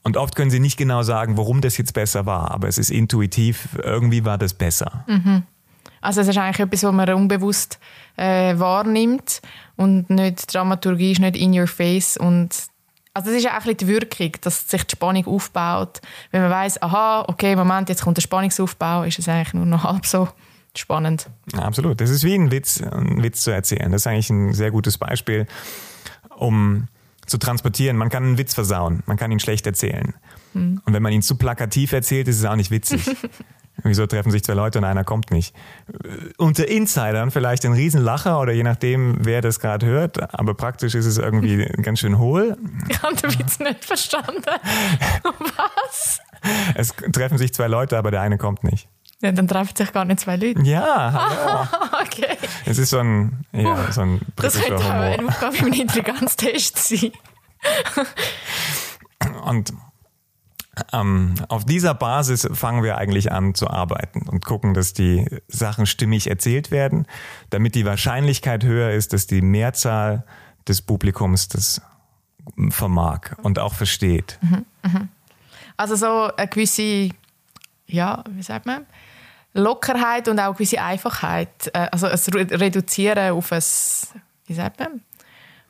Und 0.09 0.17
oft 0.17 0.35
können 0.35 0.49
sie 0.49 0.59
nicht 0.59 0.75
genau 0.75 1.03
sagen, 1.03 1.37
warum 1.37 1.61
das 1.61 1.77
jetzt 1.77 1.93
besser 1.93 2.25
war, 2.25 2.49
aber 2.49 2.67
es 2.67 2.79
ist 2.79 2.89
intuitiv, 2.89 3.77
irgendwie 3.83 4.25
war 4.25 4.39
das 4.39 4.55
besser. 4.55 5.03
Mhm. 5.05 5.43
Also 6.01 6.21
es 6.21 6.27
ist 6.27 6.37
eigentlich 6.39 6.59
etwas, 6.59 6.81
was 6.81 6.91
man 6.91 7.13
unbewusst 7.13 7.77
äh, 8.17 8.57
wahrnimmt 8.57 9.39
und 9.75 10.09
nicht 10.09 10.51
Dramaturgie 10.51 11.11
ist 11.11 11.21
nicht 11.21 11.37
in 11.37 11.55
your 11.55 11.67
face 11.67 12.17
und 12.17 12.49
also 13.13 13.29
das 13.29 13.37
ist 13.39 13.47
auch 13.47 13.63
ein 13.63 13.77
die 13.77 13.87
Wirkung, 13.87 14.31
dass 14.41 14.67
sich 14.67 14.83
die 14.83 14.95
Spannung 14.95 15.27
aufbaut. 15.27 16.01
Wenn 16.31 16.41
man 16.41 16.49
weiß, 16.49 16.81
aha, 16.81 17.25
okay, 17.27 17.55
Moment, 17.55 17.89
jetzt 17.89 18.01
kommt 18.01 18.17
der 18.17 18.23
Spannungsaufbau, 18.23 19.03
ist 19.03 19.19
es 19.19 19.29
eigentlich 19.29 19.53
nur 19.53 19.67
noch 19.67 19.83
halb 19.83 20.07
so 20.07 20.27
spannend. 20.75 21.29
Ja, 21.53 21.59
absolut. 21.59 22.01
Das 22.01 22.09
ist 22.09 22.23
wie 22.23 22.33
ein 22.33 22.49
Witz, 22.49 22.81
ein 22.81 23.21
Witz 23.21 23.41
zu 23.41 23.51
erzählen. 23.51 23.91
Das 23.91 24.01
ist 24.01 24.07
eigentlich 24.07 24.31
ein 24.31 24.53
sehr 24.53 24.71
gutes 24.71 24.97
Beispiel, 24.97 25.45
um 26.35 26.87
zu 27.29 27.37
transportieren. 27.37 27.95
Man 27.97 28.09
kann 28.09 28.23
einen 28.23 28.37
Witz 28.37 28.53
versauen, 28.53 29.03
man 29.05 29.17
kann 29.17 29.31
ihn 29.31 29.39
schlecht 29.39 29.65
erzählen. 29.65 30.13
Mhm. 30.53 30.81
Und 30.85 30.93
wenn 30.93 31.03
man 31.03 31.13
ihn 31.13 31.21
zu 31.21 31.35
plakativ 31.35 31.91
erzählt, 31.91 32.27
ist 32.27 32.39
es 32.39 32.45
auch 32.45 32.55
nicht 32.55 32.71
witzig. 32.71 33.05
Wieso 33.83 34.05
treffen 34.07 34.31
sich 34.31 34.43
zwei 34.43 34.53
Leute 34.55 34.79
und 34.79 34.83
einer 34.83 35.03
kommt 35.03 35.31
nicht? 35.31 35.55
Unter 36.37 36.67
Insidern 36.67 37.31
vielleicht 37.31 37.65
ein 37.65 37.73
Riesenlacher 37.73 38.39
oder 38.39 38.51
je 38.51 38.63
nachdem, 38.63 39.17
wer 39.21 39.41
das 39.41 39.59
gerade 39.59 39.85
hört, 39.85 40.33
aber 40.37 40.53
praktisch 40.53 40.95
ist 40.95 41.05
es 41.05 41.17
irgendwie 41.17 41.63
ganz 41.81 41.99
schön 41.99 42.17
hohl. 42.17 42.57
Ich 42.89 43.01
habe 43.01 43.15
den 43.15 43.39
Witz 43.39 43.59
nicht 43.59 43.85
verstanden. 43.85 44.43
Was? 45.23 46.19
Es 46.75 46.93
treffen 47.13 47.37
sich 47.37 47.53
zwei 47.53 47.67
Leute, 47.67 47.97
aber 47.97 48.11
der 48.11 48.21
eine 48.21 48.37
kommt 48.37 48.63
nicht. 48.63 48.87
Ja, 49.21 49.33
dann 49.33 49.47
treffen 49.47 49.75
sich 49.75 49.91
gar 49.91 50.05
nicht 50.05 50.21
zwei 50.21 50.37
Leute. 50.37 50.61
Ja, 50.61 51.11
hallo. 51.13 51.67
okay. 52.01 52.37
Es 52.65 52.77
ist 52.77 52.91
so 52.91 52.99
ein, 52.99 53.45
ja, 53.51 53.91
so 53.91 54.01
ein 54.01 54.21
Das 54.37 54.53
könnte 54.59 54.77
auch 54.77 54.89
eine 54.89 55.27
Aufgabe 55.27 55.57
im 55.57 55.73
Intelligenztest 55.73 56.77
sein. 56.77 57.11
Und 59.43 59.73
ähm, 60.93 61.35
auf 61.49 61.65
dieser 61.65 61.93
Basis 61.93 62.47
fangen 62.53 62.83
wir 62.83 62.97
eigentlich 62.97 63.31
an 63.31 63.55
zu 63.55 63.69
arbeiten 63.69 64.27
und 64.29 64.45
gucken, 64.45 64.73
dass 64.73 64.93
die 64.93 65.25
Sachen 65.49 65.85
stimmig 65.85 66.29
erzählt 66.29 66.71
werden, 66.71 67.05
damit 67.49 67.75
die 67.75 67.85
Wahrscheinlichkeit 67.85 68.63
höher 68.63 68.91
ist, 68.91 69.11
dass 69.11 69.27
die 69.27 69.41
Mehrzahl 69.41 70.25
des 70.67 70.81
Publikums 70.81 71.49
das 71.49 71.81
vermag 72.69 73.35
und 73.43 73.59
auch 73.59 73.73
versteht. 73.73 74.39
Mhm, 74.41 74.65
mhm. 74.83 75.09
Also 75.75 75.95
so 75.95 76.31
eine 76.35 76.47
gewisse, 76.47 77.09
ja, 77.87 78.23
wie 78.29 78.43
sagt 78.43 78.65
man, 78.65 78.85
Lockerheit 79.53 80.27
und 80.27 80.39
auch 80.39 80.53
gewisse 80.53 80.81
Einfachheit. 80.81 81.71
Äh, 81.73 81.87
also 81.91 82.07
es 82.07 82.31
Reduzieren 82.33 83.31
auf 83.33 83.51
ein, 83.51 83.63
wie 84.45 84.53
sagt 84.53 84.79
man, 84.79 85.01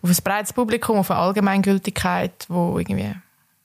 auf 0.01 0.09
ein 0.09 0.17
breites 0.23 0.53
Publikum, 0.53 0.97
auf 0.97 1.11
eine 1.11 1.19
Allgemeingültigkeit, 1.19 2.45
wo 2.47 2.77
irgendwie 2.77 3.15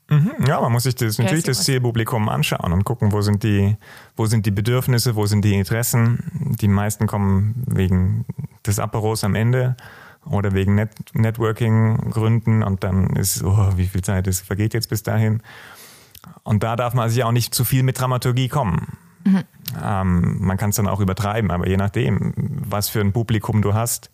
mhm, 0.09 0.33
ja, 0.47 0.61
man 0.61 0.73
muss 0.73 0.85
sich 0.85 0.95
das, 0.95 1.19
natürlich 1.19 1.45
das 1.45 1.65
Zielpublikum 1.65 2.29
anschauen 2.29 2.73
und 2.73 2.85
gucken, 2.85 3.13
wo 3.13 3.21
sind, 3.21 3.43
die, 3.43 3.77
wo 4.17 4.27
sind 4.27 4.47
die 4.47 4.51
Bedürfnisse, 4.51 5.17
wo 5.17 5.27
sind 5.27 5.45
die 5.45 5.55
Interessen. 5.55 6.57
Die 6.61 6.69
meisten 6.69 7.07
kommen 7.07 7.65
wegen 7.67 8.25
des 8.67 8.79
Aperos 8.79 9.25
am 9.25 9.35
Ende 9.35 9.77
oder 10.27 10.53
wegen 10.55 10.75
Net 10.75 10.91
Networking-Gründen 11.13 12.63
und 12.63 12.83
dann 12.83 13.11
ist, 13.17 13.43
oh, 13.43 13.73
wie 13.77 13.87
viel 13.87 14.03
Zeit 14.03 14.27
ist, 14.27 14.47
vergeht 14.47 14.75
jetzt 14.75 14.89
bis 14.89 15.03
dahin. 15.03 15.43
Und 16.43 16.63
da 16.63 16.77
darf 16.77 16.95
man 16.95 17.11
sich 17.11 17.23
auch 17.25 17.33
nicht 17.33 17.55
zu 17.55 17.65
viel 17.65 17.83
mit 17.83 18.01
Dramaturgie 18.01 18.49
kommen. 18.49 18.97
Mhm. 19.25 19.45
Ähm, 19.83 20.37
man 20.41 20.57
kann 20.57 20.71
es 20.71 20.77
dann 20.77 20.89
auch 20.89 21.01
übertreiben, 21.01 21.51
aber 21.51 21.69
je 21.69 21.77
nachdem, 21.77 22.33
was 22.37 22.89
für 22.89 23.01
ein 23.01 23.13
Publikum 23.13 23.63
du 23.63 23.75
hast, 23.75 24.11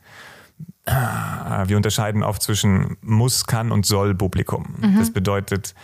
äh, 0.86 0.92
wir 1.66 1.76
unterscheiden 1.76 2.22
oft 2.22 2.42
zwischen 2.42 2.96
muss, 3.02 3.46
kann 3.46 3.72
und 3.72 3.86
soll 3.86 4.14
Publikum. 4.14 4.74
Mhm. 4.80 4.98
Das 4.98 5.12
bedeutet, 5.12 5.74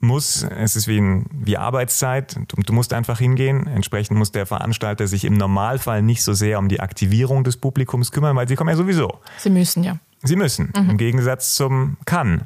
muss, 0.00 0.42
es 0.42 0.76
ist 0.76 0.88
wie, 0.88 0.98
ein, 0.98 1.26
wie 1.30 1.56
Arbeitszeit, 1.56 2.36
du, 2.48 2.62
du, 2.62 2.72
musst 2.72 2.92
einfach 2.92 3.18
hingehen. 3.18 3.66
Entsprechend 3.66 4.16
muss 4.16 4.32
der 4.32 4.46
Veranstalter 4.46 5.06
sich 5.06 5.24
im 5.24 5.34
Normalfall 5.34 6.02
nicht 6.02 6.22
so 6.22 6.32
sehr 6.32 6.58
um 6.58 6.68
die 6.68 6.80
Aktivierung 6.80 7.44
des 7.44 7.56
Publikums 7.58 8.10
kümmern, 8.10 8.34
weil 8.36 8.48
sie 8.48 8.56
kommen 8.56 8.70
ja 8.70 8.76
sowieso. 8.76 9.18
Sie 9.38 9.50
müssen 9.50 9.84
ja. 9.84 9.98
Sie 10.22 10.36
müssen, 10.36 10.72
mhm. 10.76 10.90
im 10.90 10.96
Gegensatz 10.96 11.54
zum 11.54 11.96
kann. 12.04 12.42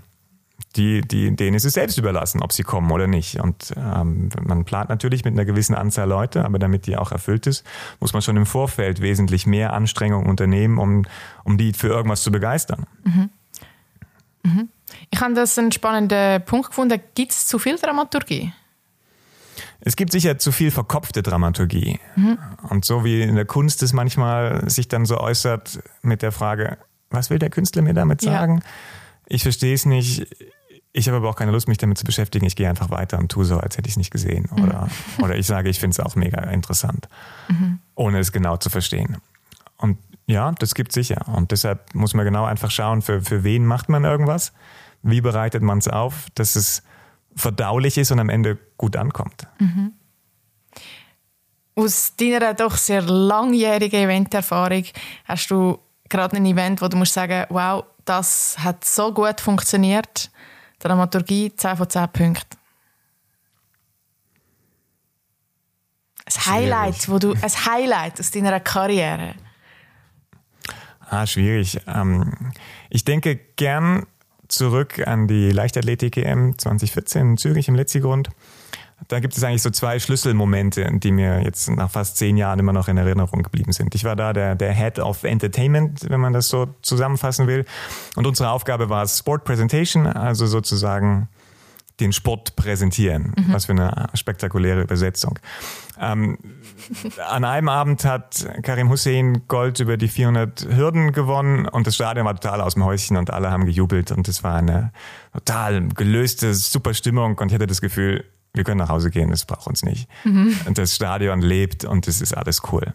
Die, 0.76 1.02
die, 1.02 1.34
denen 1.34 1.54
ist 1.54 1.64
es 1.64 1.74
selbst 1.74 1.98
überlassen, 1.98 2.42
ob 2.42 2.52
sie 2.52 2.62
kommen 2.62 2.90
oder 2.90 3.06
nicht. 3.06 3.40
Und 3.40 3.72
ähm, 3.76 4.28
man 4.42 4.64
plant 4.64 4.88
natürlich 4.88 5.24
mit 5.24 5.34
einer 5.34 5.44
gewissen 5.44 5.74
Anzahl 5.74 6.08
Leute, 6.08 6.44
aber 6.44 6.58
damit 6.58 6.86
die 6.86 6.96
auch 6.96 7.12
erfüllt 7.12 7.46
ist, 7.46 7.64
muss 8.00 8.12
man 8.12 8.22
schon 8.22 8.36
im 8.36 8.46
Vorfeld 8.46 9.00
wesentlich 9.00 9.46
mehr 9.46 9.72
Anstrengungen 9.72 10.28
unternehmen, 10.28 10.78
um, 10.78 11.06
um 11.44 11.58
die 11.58 11.72
für 11.72 11.88
irgendwas 11.88 12.22
zu 12.22 12.32
begeistern. 12.32 12.86
Mhm. 13.04 13.30
Mhm. 14.42 14.68
Ich 15.10 15.20
habe 15.20 15.34
das 15.34 15.58
einen 15.58 15.72
spannenden 15.72 16.44
Punkt 16.44 16.68
gefunden. 16.68 17.00
Gibt 17.14 17.32
es 17.32 17.46
zu 17.46 17.58
viel 17.58 17.76
Dramaturgie? 17.76 18.52
Es 19.80 19.96
gibt 19.96 20.12
sicher 20.12 20.38
zu 20.38 20.50
viel 20.50 20.70
verkopfte 20.70 21.22
Dramaturgie. 21.22 22.00
Mhm. 22.16 22.38
Und 22.70 22.84
so 22.84 23.04
wie 23.04 23.22
in 23.22 23.34
der 23.34 23.44
Kunst 23.44 23.82
es 23.82 23.92
manchmal 23.92 24.68
sich 24.68 24.88
dann 24.88 25.04
so 25.04 25.18
äußert 25.18 25.80
mit 26.02 26.22
der 26.22 26.32
Frage, 26.32 26.78
was 27.10 27.30
will 27.30 27.38
der 27.38 27.50
Künstler 27.50 27.82
mir 27.82 27.94
damit 27.94 28.20
sagen? 28.20 28.58
Ja. 28.58 28.70
Ich 29.26 29.42
verstehe 29.42 29.74
es 29.74 29.86
nicht. 29.86 30.26
Ich 30.96 31.08
habe 31.08 31.16
aber 31.16 31.28
auch 31.28 31.34
keine 31.34 31.50
Lust, 31.50 31.66
mich 31.66 31.78
damit 31.78 31.98
zu 31.98 32.04
beschäftigen. 32.04 32.46
Ich 32.46 32.54
gehe 32.54 32.68
einfach 32.68 32.88
weiter 32.88 33.18
und 33.18 33.28
tue 33.28 33.44
so, 33.44 33.58
als 33.58 33.76
hätte 33.76 33.88
ich 33.88 33.94
es 33.94 33.96
nicht 33.96 34.12
gesehen. 34.12 34.48
Mhm. 34.54 34.62
Oder, 34.62 34.88
mhm. 35.18 35.24
oder 35.24 35.36
ich 35.36 35.44
sage, 35.44 35.68
ich 35.68 35.80
finde 35.80 35.90
es 35.90 36.00
auch 36.00 36.14
mega 36.14 36.40
interessant, 36.44 37.08
mhm. 37.48 37.80
ohne 37.96 38.20
es 38.20 38.30
genau 38.30 38.56
zu 38.58 38.70
verstehen. 38.70 39.16
Und 39.76 39.98
ja, 40.26 40.52
das 40.52 40.74
gibt 40.76 40.92
sicher. 40.92 41.26
Und 41.26 41.50
deshalb 41.50 41.92
muss 41.96 42.14
man 42.14 42.24
genau 42.24 42.44
einfach 42.44 42.70
schauen, 42.70 43.02
für, 43.02 43.20
für 43.22 43.42
wen 43.42 43.66
macht 43.66 43.88
man 43.88 44.04
irgendwas, 44.04 44.52
wie 45.02 45.20
bereitet 45.20 45.62
man 45.62 45.78
es 45.78 45.88
auf, 45.88 46.28
dass 46.36 46.54
es 46.54 46.84
verdaulich 47.34 47.98
ist 47.98 48.12
und 48.12 48.20
am 48.20 48.28
Ende 48.28 48.56
gut 48.78 48.96
ankommt. 48.96 49.48
Mhm. 49.58 49.94
Aus 51.74 52.14
deiner 52.16 52.54
doch 52.54 52.76
sehr 52.76 53.02
langjährigen 53.02 54.04
Eventerfahrung 54.04 54.84
hast 55.24 55.50
du 55.50 55.80
gerade 56.08 56.36
ein 56.36 56.46
Event, 56.46 56.80
wo 56.80 56.86
du 56.86 56.96
musst 56.96 57.14
sagen, 57.14 57.46
wow, 57.48 57.84
das 58.04 58.56
hat 58.60 58.84
so 58.84 59.12
gut 59.12 59.40
funktioniert. 59.40 60.30
Dramaturgie 60.78 61.54
10 61.54 61.76
von 61.76 61.88
10 61.88 62.08
Punkten. 62.08 62.58
Ein 66.26 66.46
Highlight, 66.46 67.08
wo 67.08 67.18
du, 67.18 67.32
ein 67.32 67.66
Highlight 67.66 68.20
aus 68.20 68.30
deiner 68.30 68.58
Karriere. 68.60 69.34
Ah, 71.00 71.26
schwierig. 71.26 71.80
Ähm, 71.86 72.52
ich 72.90 73.04
denke 73.04 73.36
gern 73.56 74.06
zurück 74.48 75.06
an 75.06 75.26
die 75.26 75.50
Leichtathletik-EM 75.50 76.58
2014 76.58 77.30
in 77.30 77.36
Zürich 77.36 77.68
im 77.68 77.74
Letzigrund. 77.74 78.30
Da 79.08 79.20
gibt 79.20 79.36
es 79.36 79.44
eigentlich 79.44 79.62
so 79.62 79.70
zwei 79.70 79.98
Schlüsselmomente, 79.98 80.90
die 80.94 81.12
mir 81.12 81.42
jetzt 81.42 81.68
nach 81.68 81.90
fast 81.90 82.16
zehn 82.16 82.36
Jahren 82.36 82.58
immer 82.58 82.72
noch 82.72 82.88
in 82.88 82.96
Erinnerung 82.96 83.42
geblieben 83.42 83.72
sind. 83.72 83.94
Ich 83.94 84.04
war 84.04 84.16
da 84.16 84.32
der, 84.32 84.54
der 84.54 84.72
Head 84.72 84.98
of 84.98 85.24
Entertainment, 85.24 86.08
wenn 86.08 86.20
man 86.20 86.32
das 86.32 86.48
so 86.48 86.68
zusammenfassen 86.82 87.46
will. 87.46 87.64
Und 88.16 88.26
unsere 88.26 88.50
Aufgabe 88.50 88.88
war 88.88 89.06
Sport 89.06 89.44
Presentation, 89.44 90.06
also 90.06 90.46
sozusagen 90.46 91.28
den 92.00 92.12
Sport 92.12 92.56
präsentieren. 92.56 93.34
Mhm. 93.36 93.52
Was 93.52 93.66
für 93.66 93.72
eine 93.72 94.08
spektakuläre 94.14 94.82
Übersetzung. 94.82 95.38
Ähm, 96.00 96.38
an 97.28 97.44
einem 97.44 97.68
Abend 97.68 98.04
hat 98.04 98.46
Karim 98.62 98.90
Hussein 98.90 99.46
Gold 99.46 99.78
über 99.78 99.96
die 99.96 100.08
400 100.08 100.66
Hürden 100.70 101.12
gewonnen 101.12 101.68
und 101.68 101.86
das 101.86 101.94
Stadion 101.94 102.26
war 102.26 102.34
total 102.34 102.60
aus 102.60 102.74
dem 102.74 102.84
Häuschen 102.84 103.16
und 103.16 103.30
alle 103.30 103.50
haben 103.50 103.64
gejubelt 103.64 104.10
und 104.10 104.26
es 104.26 104.42
war 104.42 104.56
eine 104.56 104.92
total 105.32 105.88
gelöste, 105.88 106.52
super 106.54 106.94
Stimmung 106.94 107.38
und 107.38 107.48
ich 107.48 107.54
hatte 107.54 107.68
das 107.68 107.80
Gefühl, 107.80 108.24
wir 108.54 108.64
können 108.64 108.78
nach 108.78 108.88
Hause 108.88 109.10
gehen, 109.10 109.30
das 109.30 109.44
braucht 109.44 109.66
uns 109.66 109.82
nicht. 109.82 110.08
Mhm. 110.24 110.56
Das 110.74 110.94
Stadion 110.94 111.40
lebt 111.42 111.84
und 111.84 112.08
es 112.08 112.20
ist 112.20 112.36
alles 112.36 112.62
cool. 112.72 112.94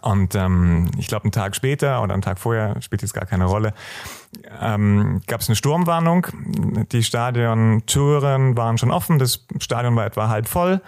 Und 0.00 0.34
ähm, 0.34 0.90
ich 0.96 1.06
glaube, 1.06 1.24
einen 1.24 1.32
Tag 1.32 1.54
später 1.54 2.02
oder 2.02 2.14
einen 2.14 2.22
Tag 2.22 2.38
vorher, 2.38 2.80
spielt 2.80 3.02
jetzt 3.02 3.12
gar 3.12 3.26
keine 3.26 3.44
Rolle, 3.44 3.74
ähm, 4.60 5.20
gab 5.26 5.42
es 5.42 5.48
eine 5.48 5.56
Sturmwarnung. 5.56 6.26
Die 6.92 7.02
Stadiontüren 7.02 8.56
waren 8.56 8.78
schon 8.78 8.90
offen, 8.90 9.18
das 9.18 9.46
Stadion 9.58 9.94
war 9.94 10.06
etwa 10.06 10.28
halb 10.28 10.48
voll. 10.48 10.80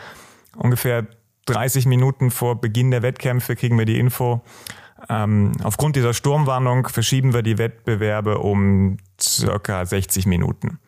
Ungefähr 0.56 1.06
30 1.46 1.84
Minuten 1.84 2.30
vor 2.30 2.58
Beginn 2.58 2.90
der 2.90 3.02
Wettkämpfe 3.02 3.56
kriegen 3.56 3.78
wir 3.78 3.84
die 3.84 3.98
Info, 3.98 4.42
ähm, 5.08 5.52
aufgrund 5.62 5.96
dieser 5.96 6.14
Sturmwarnung 6.14 6.88
verschieben 6.88 7.34
wir 7.34 7.42
die 7.42 7.58
Wettbewerbe 7.58 8.38
um 8.38 8.98
circa 9.20 9.84
60 9.84 10.26
Minuten. 10.26 10.78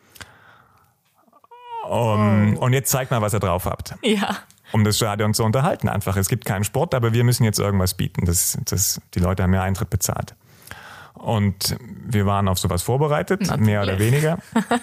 Um, 1.89 2.57
oh. 2.57 2.65
Und 2.65 2.73
jetzt 2.73 2.89
zeigt 2.89 3.11
mal, 3.11 3.21
was 3.21 3.33
ihr 3.33 3.39
drauf 3.39 3.65
habt. 3.65 3.95
Ja 4.01 4.37
um 4.71 4.83
das 4.83 4.97
Stadion 4.97 5.33
zu 5.33 5.43
unterhalten. 5.43 5.89
Einfach, 5.89 6.17
es 6.17 6.27
gibt 6.27 6.45
keinen 6.45 6.63
Sport, 6.63 6.93
aber 6.93 7.13
wir 7.13 7.23
müssen 7.23 7.43
jetzt 7.43 7.59
irgendwas 7.59 7.93
bieten. 7.93 8.25
Das, 8.25 8.57
das, 8.65 9.01
die 9.13 9.19
Leute 9.19 9.43
haben 9.43 9.53
ja 9.53 9.61
Eintritt 9.63 9.89
bezahlt. 9.89 10.35
Und 11.13 11.77
wir 12.05 12.25
waren 12.25 12.47
auf 12.47 12.59
sowas 12.59 12.83
vorbereitet, 12.83 13.41
Natürlich. 13.41 13.65
mehr 13.65 13.81
oder 13.81 13.99
weniger. 13.99 14.37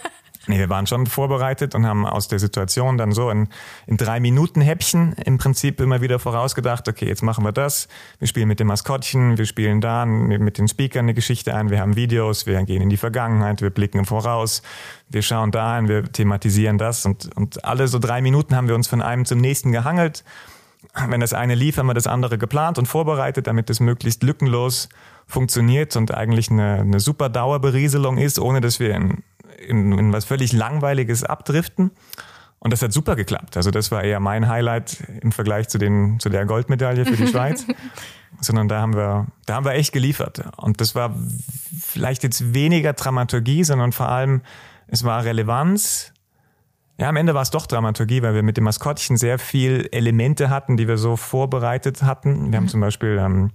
Nee, 0.47 0.59
wir 0.59 0.69
waren 0.69 0.87
schon 0.87 1.07
vorbereitet 1.07 1.75
und 1.75 1.87
haben 1.87 2.07
aus 2.07 2.29
der 2.29 2.39
Situation 2.39 2.99
dann 2.99 3.13
so 3.13 3.31
in, 3.31 3.49
in 3.87 3.97
drei 3.97 4.21
Minuten 4.21 4.61
Häppchen 4.61 5.15
im 5.25 5.39
Prinzip 5.39 5.81
immer 5.81 6.03
wieder 6.03 6.19
vorausgedacht, 6.19 6.87
okay, 6.87 7.07
jetzt 7.07 7.23
machen 7.23 7.45
wir 7.45 7.53
das, 7.53 7.89
wir 8.19 8.29
spielen 8.29 8.49
mit 8.49 8.61
dem 8.61 8.67
Maskottchen, 8.67 9.39
wir 9.39 9.47
spielen 9.47 9.81
da 9.81 10.05
mit 10.05 10.59
den 10.59 10.69
Speakern 10.69 11.07
eine 11.07 11.15
Geschichte 11.15 11.55
ein, 11.55 11.71
wir 11.71 11.81
haben 11.81 11.97
Videos, 11.97 12.47
wir 12.47 12.63
gehen 12.65 12.83
in 12.83 12.91
die 12.91 12.99
Vergangenheit, 12.99 13.63
wir 13.63 13.71
blicken 13.71 14.05
voraus, 14.05 14.63
wir 15.09 15.23
schauen 15.23 15.51
da 15.51 15.73
ein, 15.73 15.89
wir 15.89 16.05
thematisieren 16.05 16.77
das 16.77 17.07
und, 17.07 17.35
und 17.37 17.65
alle 17.65 17.89
so 17.89 17.99
drei 17.99 18.21
Minuten 18.21 18.55
haben 18.55 18.69
wir 18.69 18.75
uns 18.75 18.87
von 18.87 19.01
einem 19.01 19.25
zum 19.25 19.39
nächsten 19.39 19.73
gehangelt. 19.73 20.25
Wenn 21.09 21.21
das 21.21 21.33
eine 21.33 21.55
lief, 21.55 21.79
haben 21.79 21.87
wir 21.87 21.95
das 21.95 22.07
andere 22.07 22.37
geplant 22.37 22.77
und 22.77 22.87
vorbereitet, 22.87 23.47
damit 23.47 23.71
es 23.71 23.81
möglichst 23.81 24.23
lückenlos 24.23 24.91
funktioniert 25.27 25.97
und 25.97 26.13
eigentlich 26.13 26.51
eine, 26.51 26.81
eine 26.81 27.01
super 27.01 27.31
Dauerberieselung 27.31 28.19
ist, 28.19 28.39
ohne 28.39 28.61
dass 28.61 28.79
wir 28.79 28.95
in 28.95 29.23
in, 29.69 29.97
in 29.99 30.13
was 30.13 30.25
völlig 30.25 30.53
Langweiliges 30.53 31.25
abdriften. 31.25 31.91
Und 32.65 32.73
das 32.73 32.81
hat 32.81 32.95
super 32.95 33.15
geklappt. 33.15 33.59
Also 33.59 33.71
das 33.71 33.91
war 33.91 34.03
eher 34.03 34.21
mein 34.21 34.49
Highlight 34.49 35.05
im 35.21 35.33
Vergleich 35.33 35.69
zu, 35.69 35.77
den, 35.77 36.19
zu 36.19 36.31
der 36.31 36.47
Goldmedaille 36.47 37.05
für 37.05 37.17
die 37.17 37.27
Schweiz. 37.31 37.67
Sondern 38.41 38.69
da 38.69 38.81
haben 38.81 38.95
wir, 38.95 39.27
da 39.45 39.57
haben 39.57 39.67
wir 39.67 39.73
echt 39.73 39.93
geliefert. 39.93 40.43
Und 40.57 40.81
das 40.81 40.95
war 40.95 41.15
vielleicht 41.79 42.23
jetzt 42.23 42.55
weniger 42.55 42.95
Dramaturgie, 42.95 43.65
sondern 43.65 43.93
vor 43.93 44.09
allem, 44.09 44.41
es 44.87 45.05
war 45.05 45.25
Relevanz. 45.25 46.15
Ja, 46.99 47.11
am 47.11 47.17
Ende 47.17 47.35
war 47.35 47.43
es 47.43 47.51
doch 47.51 47.67
Dramaturgie, 47.67 48.23
weil 48.23 48.35
wir 48.35 48.43
mit 48.43 48.57
dem 48.57 48.65
Maskottchen 48.65 49.19
sehr 49.19 49.39
viel 49.39 49.89
Elemente 49.93 50.49
hatten, 50.49 50.79
die 50.79 50.89
wir 50.89 50.97
so 50.97 51.17
vorbereitet 51.17 52.03
hatten. 52.03 52.51
Wir 52.51 52.57
haben 52.57 52.69
zum 52.69 52.81
Beispiel 52.81 53.19
ähm, 53.21 53.51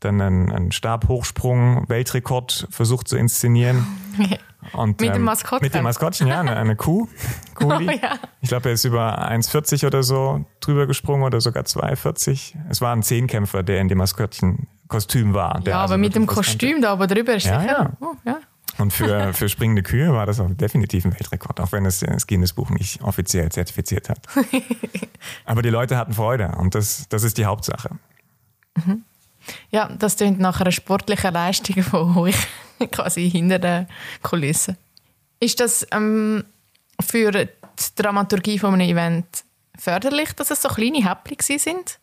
dann 0.00 0.20
einen, 0.20 0.50
einen 0.50 0.72
Stabhochsprung, 0.72 1.88
Weltrekord 1.88 2.66
versucht 2.70 3.06
zu 3.06 3.16
inszenieren. 3.16 3.86
Und, 4.72 5.00
mit 5.00 5.10
dem 5.10 5.16
ähm, 5.16 5.22
Maskottchen? 5.22 5.64
Mit 5.64 5.74
dem 5.74 5.84
Maskottchen, 5.84 6.26
ja, 6.26 6.40
eine, 6.40 6.56
eine 6.56 6.76
Kuh. 6.76 7.08
Oh, 7.60 7.72
ja. 7.72 8.18
Ich 8.40 8.50
glaube, 8.50 8.68
er 8.68 8.74
ist 8.74 8.84
über 8.84 9.28
1,40 9.28 9.84
oder 9.84 10.04
so 10.04 10.44
drüber 10.60 10.86
gesprungen 10.86 11.24
oder 11.24 11.40
sogar 11.40 11.64
2,40. 11.64 12.54
Es 12.70 12.80
war 12.80 12.94
ein 12.94 13.02
Zehnkämpfer, 13.02 13.64
der 13.64 13.80
in 13.80 13.88
dem 13.88 13.98
Maskottchen-Kostüm 13.98 15.34
war. 15.34 15.60
ja, 15.66 15.80
also 15.82 15.94
aber 15.94 15.98
mit 15.98 16.14
dem 16.14 16.26
Kostüm 16.26 16.80
da 16.80 16.92
aber 16.92 17.08
drüber 17.08 17.34
ist 17.34 17.46
ja, 17.46 17.64
ja. 17.64 17.92
Oh, 18.00 18.14
ja. 18.24 18.38
Und 18.78 18.92
für, 18.92 19.32
für 19.34 19.48
springende 19.48 19.82
Kühe 19.82 20.12
war 20.12 20.24
das 20.24 20.38
auch 20.38 20.48
definitiv 20.50 21.04
ein 21.04 21.12
Weltrekord, 21.12 21.60
auch 21.60 21.72
wenn 21.72 21.84
es 21.84 21.98
das 21.98 22.28
Guinness-Buch 22.28 22.70
nicht 22.70 23.02
offiziell 23.02 23.50
zertifiziert 23.50 24.08
hat. 24.08 24.20
aber 25.44 25.62
die 25.62 25.70
Leute 25.70 25.96
hatten 25.96 26.12
Freude 26.12 26.52
und 26.58 26.76
das, 26.76 27.08
das 27.08 27.24
ist 27.24 27.38
die 27.38 27.44
Hauptsache. 27.44 27.90
Mhm. 28.76 29.02
Ja, 29.70 29.88
das 29.98 30.16
klingt 30.16 30.40
nach 30.40 30.60
einer 30.60 30.72
sportlichen 30.72 31.32
Leistung 31.32 31.82
von 31.82 32.16
euch. 32.16 32.36
quasi 32.90 33.30
hinter 33.30 33.58
den 33.58 33.86
Kulissen. 34.22 34.76
Ist 35.40 35.60
das 35.60 35.86
ähm, 35.92 36.44
für 37.00 37.30
die 37.30 37.48
Dramaturgie 37.96 38.58
von 38.58 38.74
einem 38.74 38.88
Event 38.88 39.26
förderlich, 39.76 40.32
dass 40.32 40.50
es 40.50 40.62
so 40.62 40.68
kleine 40.68 41.08
Häppchen 41.08 41.58
sind? 41.58 41.98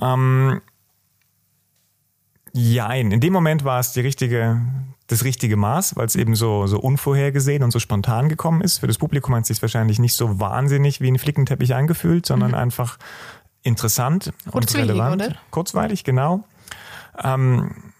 Ähm, 0.00 0.60
ja, 2.52 2.92
in 2.92 3.20
dem 3.20 3.32
Moment 3.32 3.64
war 3.64 3.80
es 3.80 3.92
die 3.92 4.00
richtige, 4.00 4.60
das 5.08 5.24
richtige 5.24 5.56
Maß, 5.56 5.96
weil 5.96 6.06
es 6.06 6.16
eben 6.16 6.34
so, 6.34 6.66
so 6.66 6.78
unvorhergesehen 6.78 7.62
und 7.62 7.70
so 7.70 7.78
spontan 7.78 8.28
gekommen 8.28 8.62
ist. 8.62 8.78
Für 8.78 8.86
das 8.86 8.98
Publikum 8.98 9.34
hat 9.34 9.42
es 9.42 9.48
sich 9.48 9.62
wahrscheinlich 9.62 9.98
nicht 9.98 10.14
so 10.14 10.40
wahnsinnig 10.40 11.00
wie 11.00 11.10
ein 11.10 11.18
Flickenteppich 11.18 11.74
angefühlt, 11.74 12.24
sondern 12.24 12.52
mhm. 12.52 12.56
einfach 12.56 12.98
interessant 13.66 14.32
und 14.52 14.74
relevant. 14.74 15.22
Oder? 15.22 15.36
Kurzweilig, 15.50 16.04
genau. 16.04 16.44
Ähm, 17.22 17.92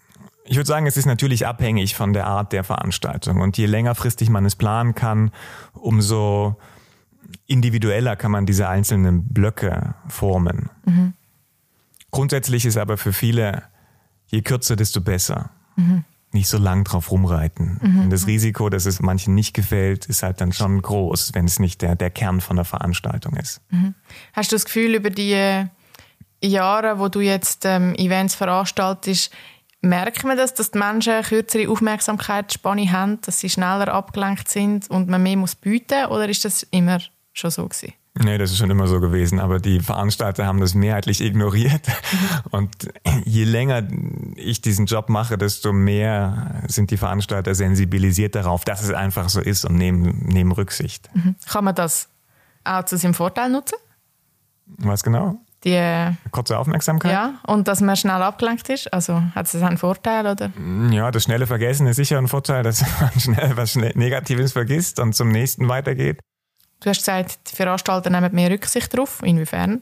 ich 0.45 0.55
würde 0.55 0.67
sagen, 0.67 0.87
es 0.87 0.95
ist 0.95 1.05
natürlich 1.05 1.45
abhängig 1.45 1.95
von 1.95 2.13
der 2.13 2.25
Art 2.25 2.53
der 2.53 2.63
Veranstaltung. 2.63 3.41
Und 3.41 3.57
je 3.57 3.65
längerfristig 3.65 4.29
man 4.29 4.45
es 4.45 4.55
planen 4.55 4.95
kann, 4.95 5.31
umso 5.73 6.55
individueller 7.45 8.15
kann 8.15 8.31
man 8.31 8.45
diese 8.45 8.69
einzelnen 8.69 9.27
Blöcke 9.27 9.95
formen. 10.07 10.69
Mhm. 10.85 11.13
Grundsätzlich 12.11 12.65
ist 12.65 12.77
aber 12.77 12.97
für 12.97 13.11
viele, 13.11 13.63
je 14.27 14.41
kürzer, 14.41 14.77
desto 14.77 15.01
besser. 15.01 15.49
Mhm. 15.75 16.05
Nicht 16.37 16.49
so 16.49 16.59
lang 16.59 16.83
drauf 16.83 17.09
rumreiten. 17.09 17.79
Mhm. 17.81 18.09
Das 18.11 18.27
Risiko, 18.27 18.69
dass 18.69 18.85
es 18.85 19.01
manchen 19.01 19.33
nicht 19.33 19.55
gefällt, 19.55 20.05
ist 20.05 20.21
halt 20.21 20.39
dann 20.39 20.53
schon 20.53 20.79
groß, 20.79 21.31
wenn 21.33 21.45
es 21.45 21.57
nicht 21.57 21.81
der, 21.81 21.95
der 21.95 22.11
Kern 22.11 22.41
von 22.41 22.57
der 22.57 22.65
Veranstaltung 22.65 23.35
ist. 23.37 23.59
Mhm. 23.71 23.95
Hast 24.33 24.51
du 24.51 24.55
das 24.55 24.65
Gefühl, 24.65 24.93
über 24.93 25.09
die 25.09 25.65
Jahre, 26.43 26.99
wo 26.99 27.07
du 27.07 27.21
jetzt 27.21 27.65
ähm, 27.65 27.95
Events 27.95 28.35
veranstaltest, 28.35 29.33
merkt 29.81 30.25
man 30.25 30.37
das, 30.37 30.53
dass 30.53 30.69
die 30.69 30.77
Menschen 30.77 31.23
kürzere 31.23 31.71
Aufmerksamkeitsspanne 31.71 32.91
haben, 32.91 33.19
dass 33.21 33.39
sie 33.39 33.49
schneller 33.49 33.91
abgelenkt 33.91 34.47
sind 34.47 34.87
und 34.91 35.09
man 35.09 35.23
mehr 35.23 35.37
muss 35.37 35.55
bieten 35.55 36.05
oder 36.05 36.29
ist 36.29 36.45
das 36.45 36.61
immer 36.69 36.99
schon 37.33 37.49
so 37.49 37.67
gewesen? 37.67 37.93
Nee, 38.23 38.37
das 38.37 38.51
ist 38.51 38.57
schon 38.57 38.69
immer 38.69 38.87
so 38.87 38.99
gewesen, 38.99 39.39
aber 39.39 39.59
die 39.59 39.79
Veranstalter 39.79 40.45
haben 40.45 40.59
das 40.59 40.73
mehrheitlich 40.73 41.21
ignoriert. 41.21 41.87
Und 42.51 42.89
je 43.25 43.43
länger 43.43 43.83
ich 44.35 44.61
diesen 44.61 44.85
Job 44.85 45.09
mache, 45.09 45.37
desto 45.37 45.73
mehr 45.73 46.63
sind 46.67 46.91
die 46.91 46.97
Veranstalter 46.97 47.53
sensibilisiert 47.55 48.35
darauf, 48.35 48.65
dass 48.65 48.83
es 48.83 48.91
einfach 48.91 49.29
so 49.29 49.41
ist 49.41 49.65
und 49.65 49.75
nehmen, 49.75 50.25
nehmen 50.25 50.51
Rücksicht. 50.51 51.09
Mhm. 51.13 51.35
Kann 51.47 51.63
man 51.63 51.75
das 51.75 52.09
auch 52.63 52.85
zu 52.85 52.97
seinem 52.97 53.13
Vorteil 53.13 53.49
nutzen? 53.49 53.75
Was 54.65 55.03
genau? 55.03 55.39
Die, 55.63 56.15
Kurze 56.31 56.57
Aufmerksamkeit? 56.57 57.11
ja, 57.11 57.39
und 57.47 57.67
dass 57.67 57.81
man 57.81 57.95
schnell 57.95 58.21
abgelenkt 58.21 58.69
ist. 58.69 58.93
Also 58.93 59.21
hat 59.33 59.47
es 59.47 59.61
einen 59.61 59.77
Vorteil 59.77 60.27
oder? 60.27 60.51
Ja, 60.91 61.09
das 61.09 61.23
schnelle 61.23 61.47
Vergessen 61.47 61.87
ist 61.87 61.95
sicher 61.95 62.17
ein 62.17 62.27
Vorteil, 62.27 62.63
dass 62.63 62.81
man 63.01 63.19
schnell 63.19 63.57
was 63.57 63.75
Negatives 63.75 64.53
vergisst 64.53 64.99
und 64.99 65.13
zum 65.13 65.29
nächsten 65.29 65.67
weitergeht. 65.67 66.19
Du 66.79 66.89
hast 66.89 66.99
gesagt, 66.99 67.51
die 67.51 67.55
Veranstalter 67.55 68.09
nehmen 68.09 68.33
mehr 68.33 68.51
Rücksicht 68.51 68.93
darauf. 68.93 69.21
Inwiefern? 69.23 69.81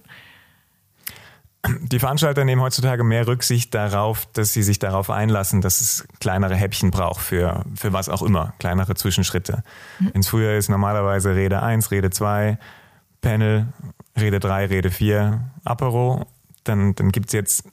Die 1.81 1.99
Veranstalter 1.99 2.45
nehmen 2.45 2.61
heutzutage 2.61 3.03
mehr 3.03 3.27
Rücksicht 3.27 3.73
darauf, 3.73 4.27
dass 4.33 4.53
sie 4.53 4.63
sich 4.63 4.79
darauf 4.79 5.09
einlassen, 5.09 5.61
dass 5.61 5.81
es 5.81 6.07
kleinere 6.19 6.55
Häppchen 6.55 6.91
braucht 6.91 7.21
für, 7.21 7.65
für 7.75 7.91
was 7.91 8.07
auch 8.07 8.21
immer, 8.21 8.53
kleinere 8.59 8.95
Zwischenschritte. 8.95 9.63
Mhm. 9.99 10.11
Ins 10.13 10.27
Frühjahr 10.27 10.55
ist 10.55 10.69
normalerweise 10.69 11.35
Rede 11.35 11.63
1, 11.63 11.91
Rede 11.91 12.11
2, 12.11 12.59
Panel, 13.21 13.67
Rede 14.19 14.39
3, 14.39 14.67
Rede 14.67 14.91
4, 14.91 15.43
Apero. 15.63 16.27
Dann, 16.63 16.93
dann 16.95 17.11
gibt 17.11 17.27
es 17.27 17.33
jetzt 17.33 17.63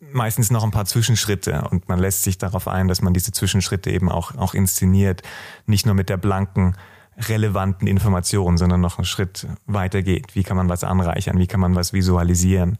meistens 0.00 0.50
noch 0.50 0.64
ein 0.64 0.70
paar 0.70 0.84
Zwischenschritte 0.84 1.68
und 1.70 1.88
man 1.88 1.98
lässt 1.98 2.24
sich 2.24 2.38
darauf 2.38 2.68
ein, 2.68 2.88
dass 2.88 3.00
man 3.00 3.14
diese 3.14 3.32
Zwischenschritte 3.32 3.90
eben 3.90 4.10
auch, 4.10 4.34
auch 4.36 4.54
inszeniert. 4.54 5.22
Nicht 5.66 5.86
nur 5.86 5.94
mit 5.94 6.08
der 6.08 6.16
blanken 6.16 6.76
relevanten 7.18 7.86
Informationen, 7.86 8.56
sondern 8.56 8.80
noch 8.80 8.98
einen 8.98 9.04
Schritt 9.04 9.46
weiter 9.66 10.02
geht. 10.02 10.34
Wie 10.34 10.42
kann 10.42 10.56
man 10.56 10.68
was 10.68 10.84
anreichern? 10.84 11.38
Wie 11.38 11.46
kann 11.46 11.60
man 11.60 11.74
was 11.74 11.92
visualisieren? 11.92 12.78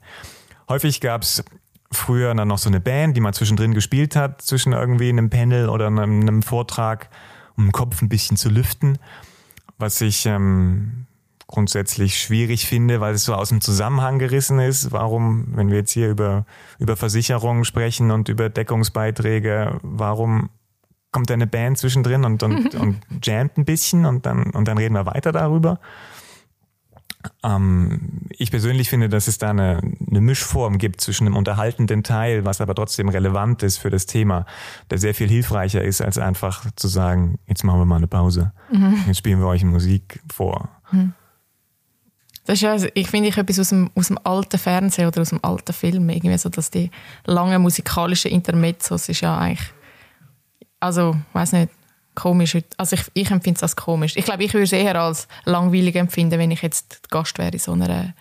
Häufig 0.68 1.00
gab 1.00 1.22
es 1.22 1.44
früher 1.92 2.34
dann 2.34 2.48
noch 2.48 2.58
so 2.58 2.68
eine 2.68 2.80
Band, 2.80 3.16
die 3.16 3.20
man 3.20 3.32
zwischendrin 3.32 3.74
gespielt 3.74 4.16
hat, 4.16 4.42
zwischen 4.42 4.72
irgendwie 4.72 5.08
einem 5.08 5.30
Panel 5.30 5.68
oder 5.68 5.86
einem, 5.86 6.20
einem 6.20 6.42
Vortrag, 6.42 7.08
um 7.56 7.66
den 7.66 7.72
Kopf 7.72 8.02
ein 8.02 8.08
bisschen 8.08 8.36
zu 8.36 8.48
lüften, 8.48 8.98
was 9.78 10.00
ich 10.00 10.26
ähm, 10.26 11.06
grundsätzlich 11.46 12.18
schwierig 12.18 12.66
finde, 12.66 13.00
weil 13.00 13.14
es 13.14 13.24
so 13.24 13.34
aus 13.34 13.50
dem 13.50 13.60
Zusammenhang 13.60 14.18
gerissen 14.18 14.58
ist. 14.58 14.92
Warum, 14.92 15.56
wenn 15.56 15.70
wir 15.70 15.78
jetzt 15.78 15.92
hier 15.92 16.10
über, 16.10 16.46
über 16.78 16.96
Versicherungen 16.96 17.64
sprechen 17.64 18.10
und 18.10 18.28
über 18.28 18.48
Deckungsbeiträge, 18.48 19.78
warum 19.82 20.50
kommt 21.14 21.30
da 21.30 21.34
eine 21.34 21.46
Band 21.46 21.78
zwischendrin 21.78 22.24
und, 22.24 22.42
und, 22.42 22.74
und 22.80 23.00
jammt 23.22 23.56
ein 23.56 23.64
bisschen 23.64 24.04
und 24.04 24.26
dann, 24.26 24.50
und 24.50 24.68
dann 24.68 24.76
reden 24.76 24.94
wir 24.94 25.06
weiter 25.06 25.32
darüber. 25.32 25.78
Ähm, 27.42 28.26
ich 28.30 28.50
persönlich 28.50 28.90
finde, 28.90 29.08
dass 29.08 29.28
es 29.28 29.38
da 29.38 29.50
eine, 29.50 29.80
eine 30.10 30.20
Mischform 30.20 30.76
gibt 30.76 31.00
zwischen 31.00 31.26
einem 31.26 31.36
unterhaltenden 31.36 32.02
Teil, 32.02 32.44
was 32.44 32.60
aber 32.60 32.74
trotzdem 32.74 33.08
relevant 33.08 33.62
ist 33.62 33.78
für 33.78 33.90
das 33.90 34.04
Thema, 34.06 34.44
der 34.90 34.98
sehr 34.98 35.14
viel 35.14 35.28
hilfreicher 35.28 35.82
ist, 35.82 36.02
als 36.02 36.18
einfach 36.18 36.66
zu 36.76 36.88
sagen, 36.88 37.38
jetzt 37.46 37.64
machen 37.64 37.80
wir 37.80 37.86
mal 37.86 37.96
eine 37.96 38.08
Pause. 38.08 38.52
Mhm. 38.70 39.04
Jetzt 39.06 39.18
spielen 39.18 39.38
wir 39.38 39.46
euch 39.46 39.64
Musik 39.64 40.20
vor. 40.30 40.68
Mhm. 40.90 41.14
Das 42.44 42.54
ist 42.54 42.62
ja, 42.62 42.72
also 42.72 42.88
ich 42.92 43.08
finde 43.08 43.28
ich 43.28 43.38
etwas 43.38 43.58
aus 43.58 43.70
dem, 43.70 43.90
aus 43.94 44.08
dem 44.08 44.18
alten 44.22 44.58
Fernsehen 44.58 45.06
oder 45.06 45.22
aus 45.22 45.30
dem 45.30 45.42
alten 45.42 45.72
Film, 45.72 46.10
irgendwie 46.10 46.36
so, 46.36 46.50
dass 46.50 46.70
die 46.70 46.90
langen 47.24 47.62
musikalischen 47.62 48.32
Intermezzos 48.32 49.08
ist 49.08 49.22
ja 49.22 49.38
eigentlich 49.38 49.73
also, 50.84 51.16
weiß 51.32 51.52
nicht, 51.52 51.70
komisch. 52.14 52.56
Also 52.76 52.94
ich, 52.94 53.02
ich 53.14 53.30
empfinde 53.30 53.56
es 53.56 53.62
als 53.62 53.76
komisch. 53.76 54.16
Ich 54.16 54.24
glaube, 54.24 54.44
ich 54.44 54.52
würde 54.52 54.64
es 54.64 54.72
eher 54.72 55.00
als 55.00 55.26
langweilig 55.44 55.96
empfinden, 55.96 56.38
wenn 56.38 56.50
ich 56.50 56.62
jetzt 56.62 57.10
Gast 57.10 57.38
wäre 57.38 57.50
in 57.50 57.58
so 57.58 57.72
einer 57.72 58.14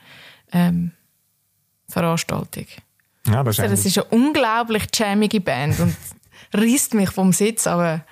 ähm, 0.51 0.91
Veranstaltung. 1.89 2.65
Ja, 3.27 3.45
wahrscheinlich. 3.45 3.79
Das 3.79 3.85
ist 3.85 3.97
eine 3.97 4.05
unglaublich 4.05 4.87
jammige 4.93 5.41
Band 5.41 5.79
und 5.79 5.95
reißt 6.53 6.93
mich 6.93 7.11
vom 7.11 7.33
Sitz, 7.33 7.67
aber... 7.67 8.05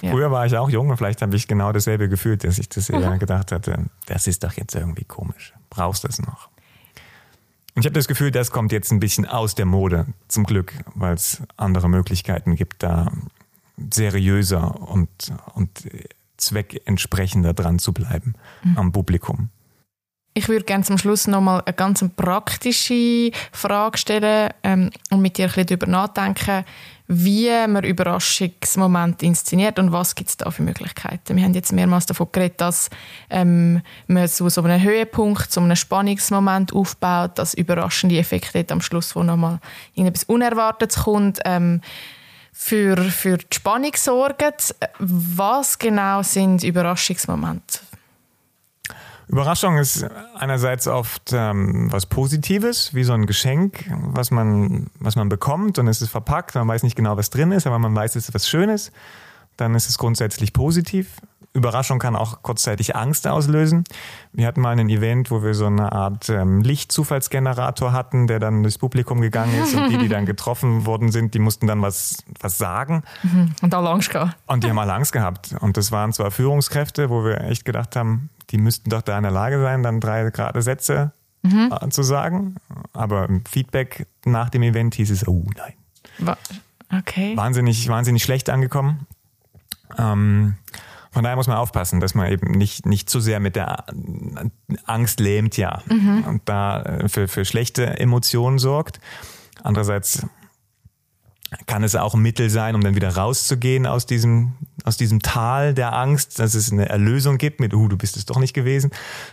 Ja. 0.00 0.12
Früher 0.12 0.30
war 0.30 0.46
ich 0.46 0.56
auch 0.56 0.70
jung 0.70 0.88
und 0.88 0.96
vielleicht 0.96 1.20
habe 1.20 1.36
ich 1.36 1.46
genau 1.46 1.72
dasselbe 1.72 2.08
gefühlt, 2.08 2.42
dass 2.42 2.58
ich 2.58 2.70
das 2.70 2.88
eher 2.88 3.10
mhm. 3.10 3.18
gedacht 3.18 3.52
hatte, 3.52 3.84
das 4.06 4.26
ist 4.26 4.42
doch 4.42 4.54
jetzt 4.54 4.74
irgendwie 4.74 5.04
komisch. 5.04 5.52
Brauchst 5.68 6.04
du 6.04 6.08
das 6.08 6.20
noch? 6.20 6.48
Und 7.74 7.82
ich 7.82 7.86
habe 7.86 7.92
das 7.92 8.08
Gefühl, 8.08 8.30
das 8.30 8.50
kommt 8.50 8.72
jetzt 8.72 8.90
ein 8.92 8.98
bisschen 8.98 9.26
aus 9.26 9.54
der 9.54 9.66
Mode, 9.66 10.06
zum 10.26 10.44
Glück, 10.44 10.72
weil 10.94 11.14
es 11.14 11.42
andere 11.58 11.90
Möglichkeiten 11.90 12.56
gibt, 12.56 12.82
da 12.82 13.12
seriöser 13.92 14.88
und, 14.88 15.08
und 15.54 15.88
zweckentsprechender 16.36 17.52
dran 17.52 17.78
zu 17.78 17.92
bleiben 17.92 18.34
mhm. 18.62 18.78
am 18.78 18.92
Publikum. 18.92 19.50
Ich 20.34 20.48
würde 20.48 20.64
gerne 20.64 20.84
zum 20.84 20.98
Schluss 20.98 21.26
nochmal 21.26 21.62
eine 21.66 21.74
ganz 21.74 22.04
praktische 22.14 23.32
Frage 23.50 23.98
stellen 23.98 24.50
ähm, 24.62 24.90
und 25.10 25.20
mit 25.20 25.36
dir 25.36 25.46
ein 25.46 25.48
bisschen 25.48 25.66
darüber 25.66 25.86
nachdenken, 25.88 26.64
wie 27.08 27.48
man 27.66 27.82
Überraschungsmomente 27.82 29.26
inszeniert 29.26 29.80
und 29.80 29.90
was 29.90 30.14
gibt 30.14 30.30
es 30.30 30.36
da 30.36 30.50
für 30.52 30.62
Möglichkeiten. 30.62 31.36
Wir 31.36 31.42
haben 31.42 31.54
jetzt 31.54 31.72
mehrmals 31.72 32.06
davon 32.06 32.28
geredet, 32.30 32.60
dass 32.60 32.88
ähm, 33.30 33.82
man 34.06 34.28
so, 34.28 34.48
so 34.48 34.62
einen 34.62 34.80
Höhepunkt, 34.80 35.50
so 35.50 35.60
einen 35.60 35.74
Spannungsmoment 35.74 36.72
aufbaut, 36.72 37.36
dass 37.38 37.54
überraschende 37.54 38.18
Effekte 38.18 38.64
am 38.68 38.80
Schluss, 38.80 39.16
wo 39.16 39.24
nochmal 39.24 39.58
irgendetwas 39.94 40.24
Unerwartetes 40.24 41.02
kommt. 41.02 41.40
Ähm, 41.46 41.80
für, 42.60 42.96
für 42.96 43.38
die 43.38 43.46
Spannung 43.54 43.92
sorgen. 43.94 44.52
Was 44.98 45.78
genau 45.78 46.22
sind 46.22 46.64
Überraschungsmomente? 46.64 47.78
Überraschung 49.28 49.78
ist 49.78 50.04
einerseits 50.34 50.88
oft 50.88 51.32
ähm, 51.32 51.86
was 51.92 52.06
Positives, 52.06 52.94
wie 52.94 53.04
so 53.04 53.12
ein 53.12 53.26
Geschenk, 53.26 53.88
was 53.90 54.32
man, 54.32 54.90
was 54.98 55.14
man 55.14 55.28
bekommt 55.28 55.78
und 55.78 55.86
es 55.86 56.02
ist 56.02 56.10
verpackt, 56.10 56.56
man 56.56 56.66
weiß 56.66 56.82
nicht 56.82 56.96
genau, 56.96 57.16
was 57.16 57.30
drin 57.30 57.52
ist, 57.52 57.66
aber 57.66 57.78
man 57.78 57.94
weiß, 57.94 58.16
es 58.16 58.28
ist 58.28 58.34
was 58.34 58.48
Schönes. 58.48 58.90
Dann 59.56 59.74
ist 59.74 59.88
es 59.88 59.96
grundsätzlich 59.96 60.52
positiv. 60.52 61.20
Überraschung 61.54 61.98
kann 61.98 62.14
auch 62.14 62.42
kurzzeitig 62.42 62.94
Angst 62.94 63.26
auslösen. 63.26 63.84
Wir 64.32 64.46
hatten 64.46 64.60
mal 64.60 64.78
ein 64.78 64.88
Event, 64.88 65.30
wo 65.30 65.42
wir 65.42 65.54
so 65.54 65.66
eine 65.66 65.92
Art 65.92 66.28
ähm, 66.28 66.60
Lichtzufallsgenerator 66.60 67.92
hatten, 67.92 68.26
der 68.26 68.38
dann 68.38 68.62
durchs 68.62 68.78
Publikum 68.78 69.20
gegangen 69.20 69.54
ist 69.62 69.74
und 69.74 69.88
die, 69.90 69.98
die 69.98 70.08
dann 70.08 70.26
getroffen 70.26 70.86
worden 70.86 71.10
sind, 71.10 71.34
die 71.34 71.38
mussten 71.38 71.66
dann 71.66 71.82
was, 71.82 72.18
was 72.40 72.58
sagen. 72.58 73.02
Mhm. 73.22 73.54
Und 73.62 73.74
alle 73.74 73.90
Angst 73.90 74.10
gehabt. 74.10 74.36
Und 74.46 74.64
die 74.64 74.68
haben 74.68 74.78
alle 74.78 74.92
Angst 74.92 75.12
gehabt. 75.12 75.54
Und 75.60 75.76
das 75.76 75.90
waren 75.90 76.12
zwar 76.12 76.30
Führungskräfte, 76.30 77.10
wo 77.10 77.24
wir 77.24 77.40
echt 77.42 77.64
gedacht 77.64 77.96
haben, 77.96 78.30
die 78.50 78.58
müssten 78.58 78.90
doch 78.90 79.02
da 79.02 79.16
in 79.16 79.22
der 79.22 79.32
Lage 79.32 79.60
sein, 79.60 79.82
dann 79.82 80.00
drei 80.00 80.30
gerade 80.30 80.62
Sätze 80.62 81.12
mhm. 81.42 81.72
Äh, 81.72 81.88
zu 81.88 82.02
sagen. 82.02 82.56
Aber 82.92 83.28
im 83.28 83.44
Feedback 83.44 84.06
nach 84.24 84.50
dem 84.50 84.62
Event 84.62 84.94
hieß 84.94 85.10
es, 85.10 85.26
oh 85.26 85.44
nein. 85.56 85.74
Okay. 86.90 87.36
Wahnsinnig, 87.36 87.88
wahnsinnig 87.88 88.22
schlecht 88.22 88.48
angekommen. 88.48 89.06
Ähm, 89.98 90.54
von 91.10 91.22
daher 91.22 91.36
muss 91.36 91.46
man 91.46 91.56
aufpassen, 91.56 92.00
dass 92.00 92.14
man 92.14 92.30
eben 92.30 92.52
nicht, 92.52 92.86
nicht 92.86 93.08
zu 93.08 93.20
sehr 93.20 93.40
mit 93.40 93.56
der 93.56 93.84
Angst 94.84 95.20
lähmt, 95.20 95.56
ja, 95.56 95.82
mhm. 95.86 96.24
und 96.24 96.42
da 96.46 96.82
äh, 96.82 97.08
für, 97.08 97.28
für 97.28 97.44
schlechte 97.44 97.98
Emotionen 97.98 98.58
sorgt. 98.58 99.00
Andererseits 99.62 100.26
kann 101.66 101.82
es 101.82 101.96
auch 101.96 102.14
ein 102.14 102.20
Mittel 102.20 102.50
sein, 102.50 102.74
um 102.74 102.82
dann 102.82 102.94
wieder 102.94 103.08
rauszugehen 103.08 103.86
aus 103.86 104.04
diesem, 104.04 104.52
aus 104.84 104.98
diesem 104.98 105.20
Tal 105.20 105.72
der 105.72 105.94
Angst, 105.94 106.38
dass 106.38 106.54
es 106.54 106.70
eine 106.70 106.88
Erlösung 106.88 107.38
gibt 107.38 107.58
mit, 107.58 107.72
uh, 107.72 107.88
du 107.88 107.96
bist 107.96 108.16
es 108.18 108.26
doch 108.26 108.38
nicht 108.38 108.52
gewesen, 108.52 108.90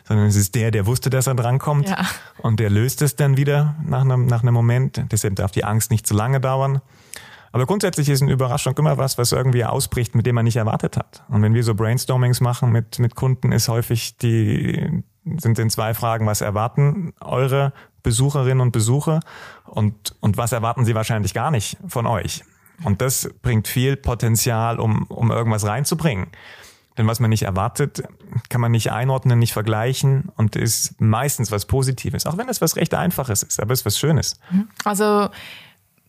sondern 0.08 0.28
es 0.28 0.38
ist 0.38 0.56
der, 0.56 0.72
der 0.72 0.86
wusste, 0.86 1.10
dass 1.10 1.28
er 1.28 1.36
drankommt 1.36 1.90
ja. 1.90 2.06
und 2.38 2.60
der 2.60 2.70
löst 2.70 3.02
es 3.02 3.18
dann 3.18 3.36
wieder 3.36 3.76
nach 3.86 4.02
einem, 4.02 4.28
nach 4.28 4.44
einem 4.44 4.54
Moment. 4.54 5.04
Deshalb 5.12 5.36
darf 5.36 5.52
die 5.52 5.66
Angst 5.66 5.92
nicht 5.92 6.08
zu 6.08 6.14
lange 6.14 6.40
dauern. 6.40 6.82
Aber 7.56 7.66
grundsätzlich 7.66 8.10
ist 8.10 8.22
eine 8.22 8.34
Überraschung 8.34 8.78
immer 8.78 8.98
was, 8.98 9.18
was 9.18 9.32
irgendwie 9.32 9.64
ausbricht, 9.64 10.14
mit 10.14 10.26
dem 10.26 10.36
man 10.36 10.44
nicht 10.44 10.58
erwartet 10.58 10.98
hat. 10.98 11.24
Und 11.30 11.42
wenn 11.42 11.54
wir 11.54 11.64
so 11.64 11.74
Brainstormings 11.74 12.42
machen 12.42 12.70
mit, 12.70 13.00
mit 13.00 13.16
Kunden, 13.16 13.54
ist 13.54 13.70
häufig 13.70 14.18
die, 14.18 15.04
sind 15.38 15.58
in 15.58 15.70
zwei 15.70 15.94
Fragen, 15.94 16.26
was 16.26 16.42
erwarten 16.42 17.14
eure 17.22 17.72
Besucherinnen 18.04 18.60
und 18.60 18.72
Besucher 18.72 19.22
und, 19.64 20.18
und 20.20 20.36
was 20.36 20.52
erwarten 20.52 20.84
sie 20.84 20.96
wahrscheinlich 20.96 21.34
gar 21.34 21.50
nicht 21.50 21.78
von 21.88 22.08
euch. 22.08 22.44
Und 22.84 23.00
das 23.00 23.30
bringt 23.42 23.70
viel 23.70 23.96
Potenzial, 23.96 24.78
um, 24.78 25.04
um 25.04 25.32
irgendwas 25.32 25.66
reinzubringen. 25.66 26.28
Denn 26.98 27.08
was 27.08 27.22
man 27.22 27.30
nicht 27.30 27.44
erwartet, 27.44 28.04
kann 28.50 28.60
man 28.60 28.74
nicht 28.74 28.92
einordnen, 28.92 29.40
nicht 29.40 29.54
vergleichen 29.54 30.30
und 30.36 30.58
ist 30.58 31.00
meistens 31.00 31.54
was 31.54 31.68
Positives. 31.68 32.26
Auch 32.26 32.38
wenn 32.38 32.50
es 32.50 32.60
was 32.60 32.76
recht 32.76 32.94
Einfaches 32.94 33.44
ist, 33.44 33.62
aber 33.62 33.72
es 33.72 33.80
ist 33.80 33.86
was 33.86 33.98
Schönes. 33.98 34.42
Also 34.84 35.30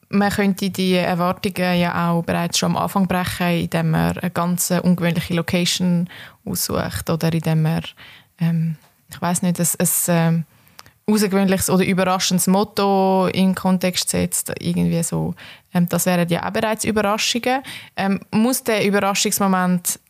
man 0.08 0.30
könnte 0.30 0.70
die 0.70 0.94
Erwartungen 0.94 1.78
ja 1.78 2.10
auch 2.10 2.22
bereits 2.22 2.58
schon 2.58 2.76
am 2.76 2.82
Anfang 2.82 3.06
brechen, 3.06 3.60
indem 3.60 3.90
man 3.90 4.18
eine 4.18 4.30
ganz 4.30 4.70
ungewöhnliche 4.70 5.34
Location 5.34 6.08
aussucht 6.44 7.10
oder 7.10 7.32
indem 7.32 7.62
man, 7.62 7.82
ähm, 8.40 8.76
ich 9.10 9.20
weiß 9.20 9.42
nicht, 9.42 9.58
ein, 9.58 9.66
ein, 9.78 9.88
ähm, 10.08 10.44
außergewöhnliches 11.08 11.70
oder 11.70 11.84
überraschendes 11.84 12.46
Motto 12.48 13.26
in 13.26 13.48
den 13.50 13.54
Kontext 13.54 14.10
setzt, 14.10 14.52
irgendwie 14.60 15.02
so. 15.02 15.34
Ähm, 15.72 15.88
das 15.88 16.06
wären 16.06 16.28
ja 16.28 16.46
auch 16.46 16.52
bereits 16.52 16.84
Überraschungen. 16.84 17.62
Ähm, 17.96 18.20
muss 18.30 18.64
der 18.64 18.84
Überraschungsmoment 18.84 20.00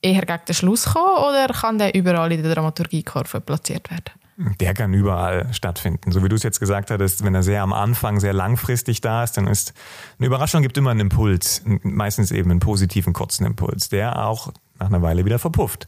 eher 0.00 0.24
gegen 0.24 0.44
den 0.46 0.54
Schluss 0.54 0.86
kommen 0.86 1.24
oder 1.24 1.48
kann 1.48 1.78
der 1.78 1.94
überall 1.94 2.32
in 2.32 2.42
der 2.42 2.54
Dramaturgiekurve 2.54 3.40
platziert 3.40 3.90
werden? 3.90 4.23
Der 4.36 4.74
kann 4.74 4.92
überall 4.92 5.52
stattfinden. 5.52 6.10
So 6.10 6.24
wie 6.24 6.28
du 6.28 6.34
es 6.34 6.42
jetzt 6.42 6.58
gesagt 6.58 6.90
hattest, 6.90 7.24
wenn 7.24 7.34
er 7.34 7.42
sehr 7.42 7.62
am 7.62 7.72
Anfang, 7.72 8.18
sehr 8.18 8.32
langfristig 8.32 9.00
da 9.00 9.22
ist, 9.22 9.36
dann 9.36 9.46
ist 9.46 9.74
eine 10.18 10.26
Überraschung 10.26 10.62
gibt 10.62 10.76
immer 10.76 10.90
einen 10.90 11.00
Impuls, 11.00 11.62
meistens 11.82 12.32
eben 12.32 12.50
einen 12.50 12.60
positiven, 12.60 13.12
kurzen 13.12 13.46
Impuls, 13.46 13.88
der 13.90 14.24
auch 14.24 14.52
nach 14.78 14.88
einer 14.88 15.02
Weile 15.02 15.24
wieder 15.24 15.38
verpufft. 15.38 15.86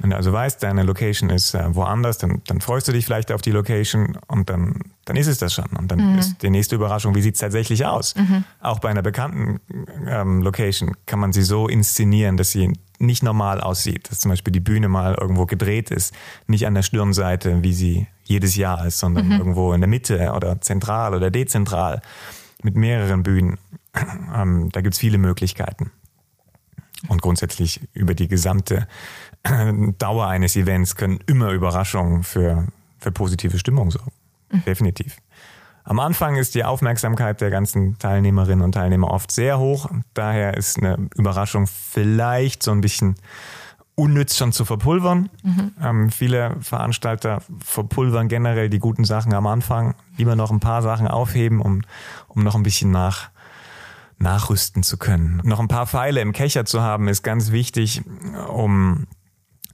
Wenn 0.00 0.10
du 0.10 0.16
also 0.16 0.32
weißt, 0.32 0.62
deine 0.62 0.82
Location 0.82 1.30
ist 1.30 1.54
äh, 1.54 1.74
woanders, 1.74 2.18
dann, 2.18 2.42
dann 2.46 2.60
freust 2.60 2.88
du 2.88 2.92
dich 2.92 3.04
vielleicht 3.04 3.30
auf 3.30 3.42
die 3.42 3.52
Location 3.52 4.18
und 4.26 4.50
dann, 4.50 4.80
dann 5.04 5.16
ist 5.16 5.28
es 5.28 5.38
das 5.38 5.54
schon. 5.54 5.66
Und 5.78 5.90
dann 5.90 6.12
mhm. 6.12 6.18
ist 6.18 6.42
die 6.42 6.50
nächste 6.50 6.74
Überraschung, 6.74 7.14
wie 7.14 7.22
sieht 7.22 7.34
es 7.34 7.40
tatsächlich 7.40 7.86
aus? 7.86 8.14
Mhm. 8.16 8.44
Auch 8.60 8.80
bei 8.80 8.88
einer 8.88 9.02
bekannten 9.02 9.60
ähm, 10.08 10.42
Location 10.42 10.96
kann 11.06 11.20
man 11.20 11.32
sie 11.32 11.42
so 11.42 11.68
inszenieren, 11.68 12.36
dass 12.36 12.50
sie 12.50 12.72
nicht 12.98 13.22
normal 13.22 13.60
aussieht, 13.60 14.10
dass 14.10 14.20
zum 14.20 14.30
Beispiel 14.30 14.52
die 14.52 14.60
Bühne 14.60 14.88
mal 14.88 15.16
irgendwo 15.20 15.46
gedreht 15.46 15.90
ist, 15.90 16.14
nicht 16.46 16.66
an 16.66 16.74
der 16.74 16.82
Stirnseite, 16.82 17.62
wie 17.62 17.72
sie 17.72 18.06
jedes 18.24 18.56
Jahr 18.56 18.86
ist, 18.86 18.98
sondern 18.98 19.26
mhm. 19.26 19.32
irgendwo 19.32 19.72
in 19.72 19.80
der 19.80 19.88
Mitte 19.88 20.32
oder 20.32 20.60
zentral 20.60 21.14
oder 21.14 21.30
dezentral 21.30 22.00
mit 22.62 22.76
mehreren 22.76 23.22
Bühnen. 23.22 23.58
Ähm, 24.34 24.70
da 24.72 24.80
gibt 24.80 24.94
es 24.94 24.98
viele 24.98 25.18
Möglichkeiten. 25.18 25.92
Und 27.06 27.22
grundsätzlich 27.22 27.80
über 27.92 28.14
die 28.14 28.26
gesamte 28.26 28.88
Dauer 29.98 30.26
eines 30.26 30.56
Events 30.56 30.96
können 30.96 31.20
immer 31.26 31.50
Überraschungen 31.52 32.24
für, 32.24 32.66
für 32.98 33.12
positive 33.12 33.56
Stimmung 33.58 33.92
sorgen. 33.92 34.10
Mhm. 34.50 34.64
Definitiv. 34.64 35.18
Am 35.84 36.00
Anfang 36.00 36.36
ist 36.36 36.54
die 36.54 36.64
Aufmerksamkeit 36.64 37.42
der 37.42 37.50
ganzen 37.50 37.98
Teilnehmerinnen 37.98 38.64
und 38.64 38.72
Teilnehmer 38.72 39.10
oft 39.10 39.30
sehr 39.30 39.58
hoch. 39.58 39.90
Daher 40.14 40.56
ist 40.56 40.78
eine 40.78 41.08
Überraschung 41.14 41.66
vielleicht 41.66 42.62
so 42.62 42.70
ein 42.70 42.80
bisschen 42.80 43.16
unnütz 43.94 44.36
schon 44.36 44.52
zu 44.52 44.64
verpulvern. 44.64 45.28
Mhm. 45.42 45.72
Ähm, 45.80 46.10
viele 46.10 46.56
Veranstalter 46.60 47.42
verpulvern 47.62 48.28
generell 48.28 48.70
die 48.70 48.78
guten 48.78 49.04
Sachen 49.04 49.34
am 49.34 49.46
Anfang. 49.46 49.94
Lieber 50.16 50.36
noch 50.36 50.50
ein 50.50 50.60
paar 50.60 50.80
Sachen 50.82 51.06
aufheben, 51.06 51.60
um, 51.60 51.82
um 52.28 52.42
noch 52.42 52.54
ein 52.54 52.62
bisschen 52.62 52.90
nach, 52.90 53.28
nachrüsten 54.18 54.82
zu 54.82 54.96
können. 54.96 55.42
Noch 55.44 55.60
ein 55.60 55.68
paar 55.68 55.86
Pfeile 55.86 56.22
im 56.22 56.32
Kecher 56.32 56.64
zu 56.64 56.80
haben, 56.80 57.08
ist 57.08 57.22
ganz 57.22 57.52
wichtig, 57.52 58.02
um 58.48 59.06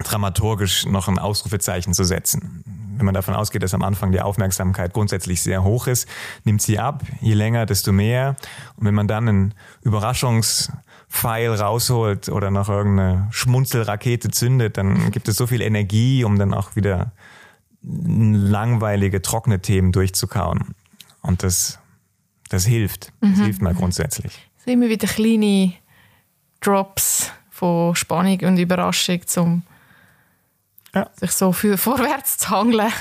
dramaturgisch 0.05 0.87
noch 0.87 1.09
ein 1.09 1.19
Ausrufezeichen 1.19 1.95
zu 1.95 2.05
setzen 2.05 2.65
wenn 3.01 3.07
man 3.07 3.15
davon 3.15 3.35
ausgeht, 3.35 3.63
dass 3.63 3.73
am 3.73 3.83
Anfang 3.83 4.13
die 4.13 4.21
Aufmerksamkeit 4.21 4.93
grundsätzlich 4.93 5.41
sehr 5.41 5.65
hoch 5.65 5.87
ist, 5.87 6.07
nimmt 6.45 6.61
sie 6.61 6.79
ab. 6.79 7.03
Je 7.23 7.33
länger, 7.33 7.65
desto 7.65 7.93
mehr. 7.93 8.37
Und 8.77 8.87
wenn 8.87 8.95
man 8.95 9.09
dann 9.09 9.27
einen 9.27 9.55
Überraschungspfeil 9.83 11.55
rausholt 11.55 12.29
oder 12.29 12.51
noch 12.51 12.69
irgendeine 12.69 13.27
Schmunzelrakete 13.31 14.31
zündet, 14.31 14.77
dann 14.77 15.11
gibt 15.13 15.29
es 15.29 15.37
so 15.37 15.47
viel 15.47 15.63
Energie, 15.63 16.25
um 16.25 16.39
dann 16.39 16.53
auch 16.53 16.77
wieder 16.77 17.13
langweilige, 17.83 19.23
trockene 19.23 19.61
Themen 19.61 19.93
durchzukauen. 19.93 20.75
Und 21.23 21.43
das, 21.43 21.79
das 22.51 22.67
hilft. 22.67 23.15
Das 23.23 23.31
mhm. 23.31 23.45
hilft 23.45 23.63
mal 23.63 23.75
grundsätzlich. 23.75 24.51
Es 24.59 24.65
sind 24.65 24.75
immer 24.75 24.91
wieder 24.91 25.09
kleine 25.09 25.73
Drops 26.61 27.31
von 27.49 27.97
Spannung 27.97 28.41
und 28.41 28.59
Überraschung 28.59 29.27
zum 29.27 29.63
ja. 30.95 31.09
sich 31.17 31.33
so 31.33 31.53
für 31.53 31.79
vorwärts 31.79 32.39
zu 32.39 32.51
hangeln, 32.51 32.93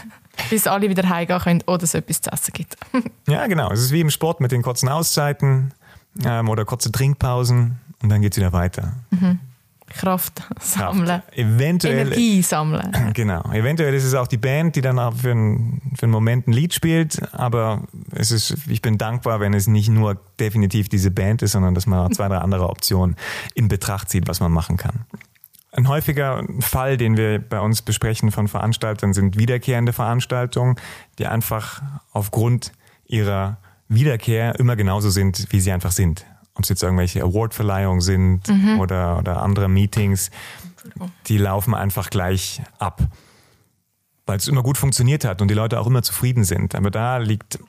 bis 0.50 0.68
alle 0.68 0.90
wieder 0.90 1.08
heimgehen 1.08 1.40
können 1.40 1.64
oder 1.68 1.84
es 1.84 1.94
etwas 1.94 2.22
zu 2.22 2.32
essen 2.32 2.54
gibt. 2.54 2.78
ja, 3.28 3.48
genau. 3.48 3.72
Es 3.72 3.82
ist 3.82 3.92
wie 3.92 4.02
im 4.02 4.10
Sport 4.10 4.42
mit 4.42 4.52
den 4.52 4.62
kurzen 4.62 4.90
Auszeiten 4.90 5.74
ähm, 6.24 6.50
oder 6.50 6.66
kurze 6.66 6.92
Trinkpausen 6.92 7.80
und 8.02 8.10
dann 8.10 8.22
geht 8.22 8.34
es 8.34 8.38
wieder 8.38 8.54
weiter. 8.54 8.94
Mhm. 9.12 9.40
Kraft 9.90 10.44
sammeln. 10.60 11.08
Kraft. 11.08 11.38
Eventuell, 11.38 12.08
Energie 12.08 12.42
sammeln. 12.42 12.92
Genau. 13.14 13.42
Eventuell 13.52 13.94
ist 13.94 14.04
es 14.04 14.14
auch 14.14 14.28
die 14.28 14.38
Band, 14.38 14.76
die 14.76 14.82
dann 14.82 15.00
auch 15.00 15.16
für, 15.16 15.32
einen, 15.32 15.82
für 15.98 16.04
einen 16.04 16.12
Moment 16.12 16.48
ein 16.48 16.54
Lied 16.54 16.74
spielt, 16.74 17.22
aber 17.34 17.84
es 18.12 18.32
ist, 18.32 18.56
ich 18.68 18.82
bin 18.82 18.98
dankbar, 18.98 19.40
wenn 19.40 19.54
es 19.54 19.68
nicht 19.68 19.90
nur 19.90 20.18
definitiv 20.40 20.90
diese 20.90 21.12
Band 21.12 21.42
ist, 21.42 21.54
sondern 21.54 21.74
dass 21.74 21.88
man 21.88 22.00
auch 22.00 22.10
zwei, 22.12 22.28
drei 22.28 22.38
andere 22.38 22.70
Optionen 22.70 23.16
in 23.56 23.68
Betracht 23.68 24.10
zieht, 24.10 24.28
was 24.28 24.40
man 24.40 24.52
machen 24.52 24.78
kann. 24.78 25.06
Ein 25.72 25.88
häufiger 25.88 26.44
Fall, 26.62 26.98
den 26.98 27.16
wir 27.16 27.40
bei 27.40 27.60
uns 27.60 27.84
besprechen 27.84 28.32
von 28.32 28.48
Veranstaltern, 28.48 29.14
sind 29.14 29.38
wiederkehrende 29.38 29.94
Veranstaltungen, 29.94 30.78
die 31.20 31.28
einfach 31.28 31.82
aufgrund 32.12 32.72
ihrer 33.06 33.58
Wiederkehr 33.88 34.60
immer 34.60 34.76
genauso 34.76 35.10
sind, 35.10 35.48
wie 35.52 35.60
sie 35.60 35.72
einfach 35.72 35.92
sind. 35.92 36.26
Ob 36.56 36.64
es 36.64 36.70
jetzt 36.70 36.84
irgendwelche 36.84 37.24
Awardverleihungen 37.24 38.02
sind 38.02 38.48
mhm. 38.48 38.80
oder, 38.80 39.20
oder 39.20 39.42
andere 39.42 39.70
Meetings, 39.70 40.32
die 41.28 41.38
laufen 41.38 41.76
einfach 41.76 42.10
gleich 42.10 42.62
ab. 42.80 43.02
Weil 44.26 44.38
es 44.38 44.48
immer 44.48 44.64
gut 44.64 44.78
funktioniert 44.78 45.24
hat 45.24 45.42
und 45.42 45.50
die 45.50 45.56
Leute 45.56 45.80
auch 45.80 45.88
immer 45.88 46.04
zufrieden 46.04 46.44
sind. 46.44 46.76
Aber 46.76 46.92
da 46.92 47.18
liegt 47.18 47.60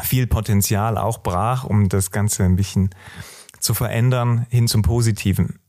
viel 0.00 0.26
Potenzial 0.26 0.98
auch 0.98 1.18
brach, 1.18 1.64
um 1.64 1.88
das 1.88 2.10
Ganze 2.10 2.44
ein 2.44 2.56
bisschen 2.56 2.90
zu 3.60 3.74
verändern 3.74 4.46
hin 4.50 4.68
zum 4.68 4.82
Positiven. 4.82 5.59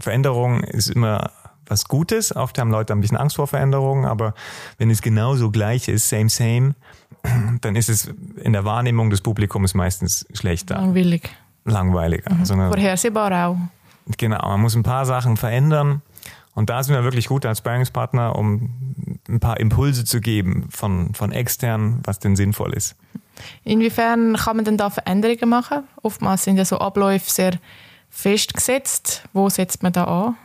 Veränderung 0.00 0.62
ist 0.64 0.90
immer 0.90 1.30
was 1.66 1.86
Gutes. 1.86 2.34
Oft 2.34 2.58
haben 2.58 2.70
Leute 2.70 2.92
ein 2.92 3.00
bisschen 3.00 3.16
Angst 3.16 3.36
vor 3.36 3.46
Veränderungen, 3.46 4.04
aber 4.04 4.34
wenn 4.78 4.90
es 4.90 5.02
genauso 5.02 5.50
gleich 5.50 5.88
ist, 5.88 6.08
same, 6.08 6.28
same, 6.28 6.74
dann 7.60 7.76
ist 7.76 7.88
es 7.88 8.12
in 8.42 8.52
der 8.52 8.64
Wahrnehmung 8.64 9.10
des 9.10 9.20
Publikums 9.20 9.74
meistens 9.74 10.26
schlechter. 10.34 10.76
Langweilig. 10.76 11.30
Langweiliger. 11.64 12.32
Mhm. 12.32 12.40
Also 12.40 12.54
Vorhersehbar 12.54 13.48
auch. 13.48 13.56
Genau, 14.18 14.46
man 14.46 14.60
muss 14.60 14.74
ein 14.74 14.82
paar 14.82 15.06
Sachen 15.06 15.36
verändern. 15.36 16.02
Und 16.54 16.70
da 16.70 16.82
sind 16.82 16.94
wir 16.94 17.02
wirklich 17.02 17.26
gut 17.26 17.46
als 17.46 17.58
Sparringspartner, 17.58 18.36
um 18.36 18.70
ein 19.28 19.40
paar 19.40 19.58
Impulse 19.58 20.04
zu 20.04 20.20
geben 20.20 20.68
von, 20.70 21.14
von 21.14 21.32
extern, 21.32 22.00
was 22.04 22.20
denn 22.20 22.36
sinnvoll 22.36 22.74
ist. 22.74 22.94
Inwiefern 23.64 24.36
kann 24.36 24.56
man 24.56 24.64
denn 24.64 24.76
da 24.76 24.90
Veränderungen 24.90 25.48
machen? 25.48 25.84
Oftmals 26.02 26.44
sind 26.44 26.56
ja 26.56 26.64
so 26.64 26.78
Abläufe 26.78 27.28
sehr 27.28 27.52
festgesetzt. 28.14 29.28
Wo 29.32 29.48
setzt 29.48 29.82
man 29.82 29.92
da 29.92 30.04
an? 30.04 30.36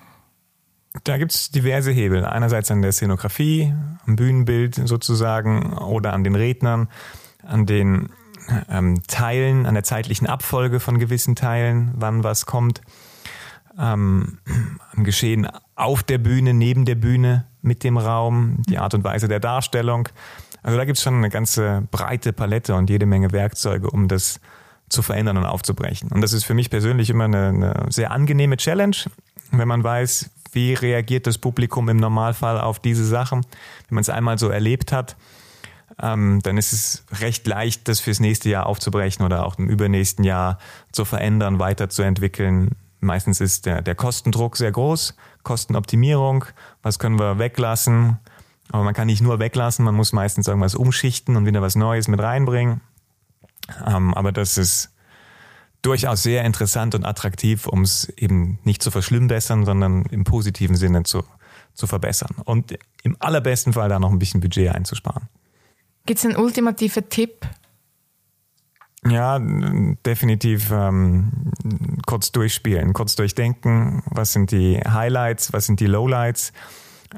Da 1.04 1.18
gibt 1.18 1.34
es 1.34 1.52
diverse 1.52 1.92
Hebel. 1.92 2.26
Einerseits 2.26 2.72
an 2.72 2.82
der 2.82 2.92
Szenografie, 2.92 3.74
am 4.08 4.16
Bühnenbild 4.16 4.76
sozusagen 4.76 5.74
oder 5.78 6.14
an 6.14 6.24
den 6.24 6.36
Rednern, 6.36 6.90
an 7.46 7.66
den 7.68 8.10
ähm, 8.70 9.02
Teilen, 9.08 9.68
an 9.68 9.76
der 9.76 9.84
zeitlichen 9.84 10.28
Abfolge 10.28 10.80
von 10.80 10.98
gewissen 10.98 11.36
Teilen, 11.36 11.92
wann 11.96 12.24
was 12.24 12.48
kommt, 12.48 12.82
ähm, 13.78 14.40
am 14.96 15.04
Geschehen 15.04 15.48
auf 15.76 16.02
der 16.02 16.18
Bühne, 16.18 16.56
neben 16.56 16.86
der 16.86 16.96
Bühne, 16.96 17.46
mit 17.62 17.84
dem 17.84 17.98
Raum, 17.98 18.64
die 18.68 18.80
Art 18.80 18.94
und 18.94 19.04
Weise 19.04 19.28
der 19.28 19.40
Darstellung. 19.40 20.10
Also 20.64 20.78
da 20.78 20.86
gibt 20.86 20.98
es 20.98 21.04
schon 21.04 21.16
eine 21.16 21.30
ganze 21.30 21.88
breite 21.92 22.34
Palette 22.34 22.74
und 22.74 22.90
jede 22.90 23.06
Menge 23.06 23.32
Werkzeuge, 23.32 23.90
um 23.90 24.08
das 24.08 24.40
zu 24.90 25.02
verändern 25.02 25.38
und 25.38 25.46
aufzubrechen. 25.46 26.10
Und 26.12 26.22
das 26.22 26.34
ist 26.34 26.44
für 26.44 26.54
mich 26.54 26.70
persönlich 26.70 27.10
immer 27.10 27.26
eine, 27.26 27.48
eine 27.48 27.86
sehr 27.90 28.12
angenehme 28.12 28.58
Challenge, 28.58 28.96
wenn 29.52 29.68
man 29.68 29.84
weiß, 29.84 30.30
wie 30.52 30.74
reagiert 30.74 31.28
das 31.28 31.38
Publikum 31.38 31.90
im 31.90 31.98
Normalfall 31.98 32.60
auf 32.60 32.80
diese 32.80 33.06
Sachen. 33.06 33.46
Wenn 33.88 33.96
man 33.96 34.02
es 34.02 34.10
einmal 34.10 34.38
so 34.38 34.50
erlebt 34.50 34.92
hat, 34.92 35.16
ähm, 36.02 36.40
dann 36.44 36.58
ist 36.58 36.74
es 36.74 37.04
recht 37.20 37.46
leicht, 37.48 37.88
das 37.88 38.00
fürs 38.00 38.20
nächste 38.20 38.50
Jahr 38.50 38.66
aufzubrechen 38.66 39.26
oder 39.26 39.46
auch 39.46 39.58
im 39.58 39.70
übernächsten 39.70 40.24
Jahr 40.24 40.58
zu 40.92 41.06
verändern, 41.06 41.60
weiterzuentwickeln. 41.60 42.76
Meistens 43.02 43.42
ist 43.42 43.66
der, 43.66 43.82
der 43.82 43.96
Kostendruck 43.96 44.58
sehr 44.58 44.72
groß, 44.72 45.16
Kostenoptimierung, 45.44 46.46
was 46.84 47.00
können 47.00 47.20
wir 47.20 47.40
weglassen. 47.40 48.18
Aber 48.72 48.84
man 48.84 48.94
kann 48.94 49.08
nicht 49.08 49.22
nur 49.22 49.40
weglassen, 49.40 49.84
man 49.84 49.96
muss 49.96 50.14
meistens 50.14 50.48
irgendwas 50.48 50.76
umschichten 50.76 51.36
und 51.36 51.46
wieder 51.46 51.62
was 51.62 51.76
Neues 51.76 52.08
mit 52.08 52.20
reinbringen. 52.20 52.82
Ähm, 53.86 54.14
aber 54.14 54.32
das 54.32 54.58
ist 54.58 54.92
durchaus 55.82 56.24
sehr 56.24 56.44
interessant 56.44 56.96
und 56.96 57.06
attraktiv, 57.06 57.68
um 57.68 57.82
es 57.82 58.10
eben 58.18 58.60
nicht 58.64 58.84
zu 58.84 58.92
verschlimmbessern, 58.92 59.66
sondern 59.66 60.04
im 60.06 60.24
positiven 60.24 60.76
Sinne 60.76 61.04
zu, 61.04 61.24
zu 61.74 61.88
verbessern. 61.88 62.36
Und 62.46 62.78
im 63.04 63.16
allerbesten 63.20 63.74
Fall 63.74 63.90
da 63.90 64.00
noch 64.00 64.12
ein 64.12 64.20
bisschen 64.20 64.42
Budget 64.42 64.74
einzusparen. 64.74 65.30
Gibt 66.06 66.20
es 66.20 66.26
einen 66.26 66.36
ultimativen 66.36 67.08
Tipp? 67.10 67.48
Ja, 69.08 69.40
definitiv 69.40 70.72
ähm, 70.72 71.32
kurz 72.06 72.34
durchspielen, 72.34 72.94
kurz 72.94 73.16
durchdenken, 73.16 74.04
was 74.06 74.34
sind 74.34 74.52
die 74.52 74.78
Highlights, 74.80 75.54
was 75.54 75.68
sind 75.68 75.80
die 75.80 75.86
Lowlights. 75.86 76.52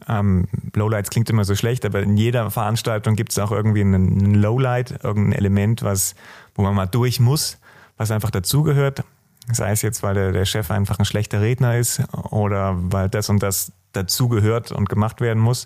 Ähm, 0.08 0.48
Lowlights 0.74 1.10
klingt 1.10 1.30
immer 1.30 1.44
so 1.44 1.56
schlecht, 1.56 1.86
aber 1.86 2.02
in 2.02 2.18
jeder 2.18 2.50
Veranstaltung 2.50 3.16
gibt 3.16 3.32
es 3.32 3.40
auch 3.40 3.52
irgendwie 3.52 3.82
einen 3.82 4.36
Lowlight, 4.36 5.04
irgendein 5.04 5.34
Element, 5.38 5.84
was 5.84 6.16
wo 6.56 6.62
man 6.62 6.76
mal 6.76 6.86
durch 6.86 7.20
muss, 7.20 7.60
was 7.98 8.12
einfach 8.12 8.32
dazugehört. 8.32 9.04
Sei 9.52 9.72
es 9.72 9.82
jetzt, 9.82 10.04
weil 10.04 10.14
der, 10.14 10.32
der 10.32 10.46
Chef 10.46 10.72
einfach 10.72 11.00
ein 11.00 11.06
schlechter 11.06 11.42
Redner 11.42 11.78
ist 11.78 12.02
oder 12.30 12.76
weil 12.78 13.10
das 13.10 13.30
und 13.30 13.44
das 13.44 13.72
dazugehört 13.94 14.72
und 14.72 14.88
gemacht 14.88 15.20
werden 15.20 15.42
muss. 15.42 15.66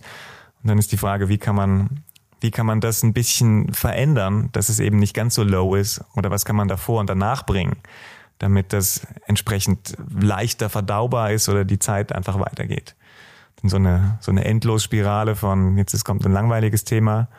Und 0.64 0.70
dann 0.70 0.78
ist 0.80 0.92
die 0.92 0.98
Frage, 0.98 1.30
wie 1.30 1.38
kann 1.38 1.56
man 1.56 2.04
wie 2.42 2.52
kann 2.52 2.66
man 2.66 2.82
das 2.82 3.02
ein 3.02 3.14
bisschen 3.14 3.74
verändern, 3.74 4.50
dass 4.52 4.70
es 4.70 4.80
eben 4.80 5.00
nicht 5.00 5.16
ganz 5.16 5.36
so 5.36 5.44
low 5.44 5.74
ist 5.76 6.04
oder 6.16 6.30
was 6.30 6.46
kann 6.46 6.56
man 6.56 6.68
davor 6.68 7.00
und 7.00 7.10
danach 7.10 7.44
bringen, 7.44 7.78
damit 8.38 8.74
das 8.74 9.08
entsprechend 9.26 9.96
leichter 10.14 10.70
verdaubar 10.70 11.32
ist 11.32 11.50
oder 11.50 11.66
die 11.66 11.80
Zeit 11.80 12.12
einfach 12.12 12.40
weitergeht. 12.40 12.96
So 13.64 13.78
eine, 13.78 14.18
so 14.20 14.32
eine 14.32 14.46
Endlosspirale 14.46 15.36
von 15.36 15.78
jetzt 15.78 15.94
es 15.94 16.04
kommt 16.04 16.26
ein 16.26 16.32
langweiliges 16.32 16.84
Thema, 16.84 17.30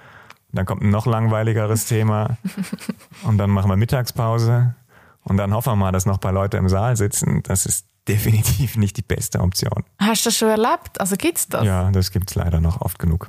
dann 0.53 0.67
kommt 0.67 0.83
ein 0.83 0.91
noch 0.91 1.07
langweiligeres 1.07 1.87
Thema 1.87 2.37
und 3.23 3.39
dann 3.39 3.51
machen 3.51 3.71
wir 3.71 3.77
Mittagspause 3.77 4.75
und 5.23 5.37
dann 5.37 5.55
hoffen 5.55 5.73
wir 5.73 5.77
mal, 5.77 5.93
dass 5.93 6.07
noch 6.07 6.15
ein 6.15 6.21
paar 6.21 6.33
Leute 6.33 6.57
im 6.57 6.69
Saal 6.69 6.97
sitzen. 6.97 7.43
Das 7.43 7.67
ist 7.67 7.87
definitiv 8.09 8.77
nicht 8.77 8.97
die 8.97 9.03
beste 9.03 9.41
Option. 9.41 9.85
Hast 9.99 10.25
du 10.25 10.29
das 10.29 10.37
schon 10.37 10.49
erlebt? 10.49 11.01
Also 11.01 11.17
gibt's 11.17 11.49
das? 11.49 11.65
Ja, 11.65 11.91
das 11.91 12.11
gibt's 12.11 12.35
leider 12.35 12.61
noch 12.61 12.81
oft 12.81 12.99
genug. 12.99 13.29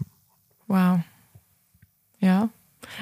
Wow. 0.68 1.00
Ja. 2.20 2.50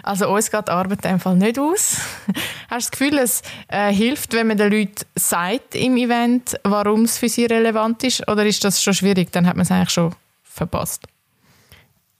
Also 0.04 0.30
uns 0.30 0.52
geht 0.52 0.68
die 0.68 0.72
Arbeit 0.72 1.06
in 1.06 1.20
Fall 1.20 1.36
nicht 1.36 1.60
aus. 1.60 1.98
Hast 2.70 2.88
du 2.88 2.90
das 2.90 2.92
Gefühl, 2.92 3.18
es 3.18 3.42
äh, 3.68 3.94
hilft, 3.94 4.34
wenn 4.34 4.48
man 4.48 4.58
den 4.58 4.72
Leuten 4.72 5.06
sagt 5.16 5.76
im 5.76 5.98
Event, 5.98 6.60
warum 6.64 7.04
es 7.04 7.18
für 7.18 7.30
sie 7.30 7.46
relevant 7.46 8.04
ist? 8.04 8.28
Oder 8.30 8.46
ist 8.46 8.64
das 8.64 8.82
schon 8.82 8.94
schwierig? 8.94 9.32
Dann 9.32 9.48
hat 9.48 9.56
man 9.56 9.64
es 9.64 9.72
eigentlich 9.72 9.92
schon 9.92 10.16
verpasst. 10.44 11.04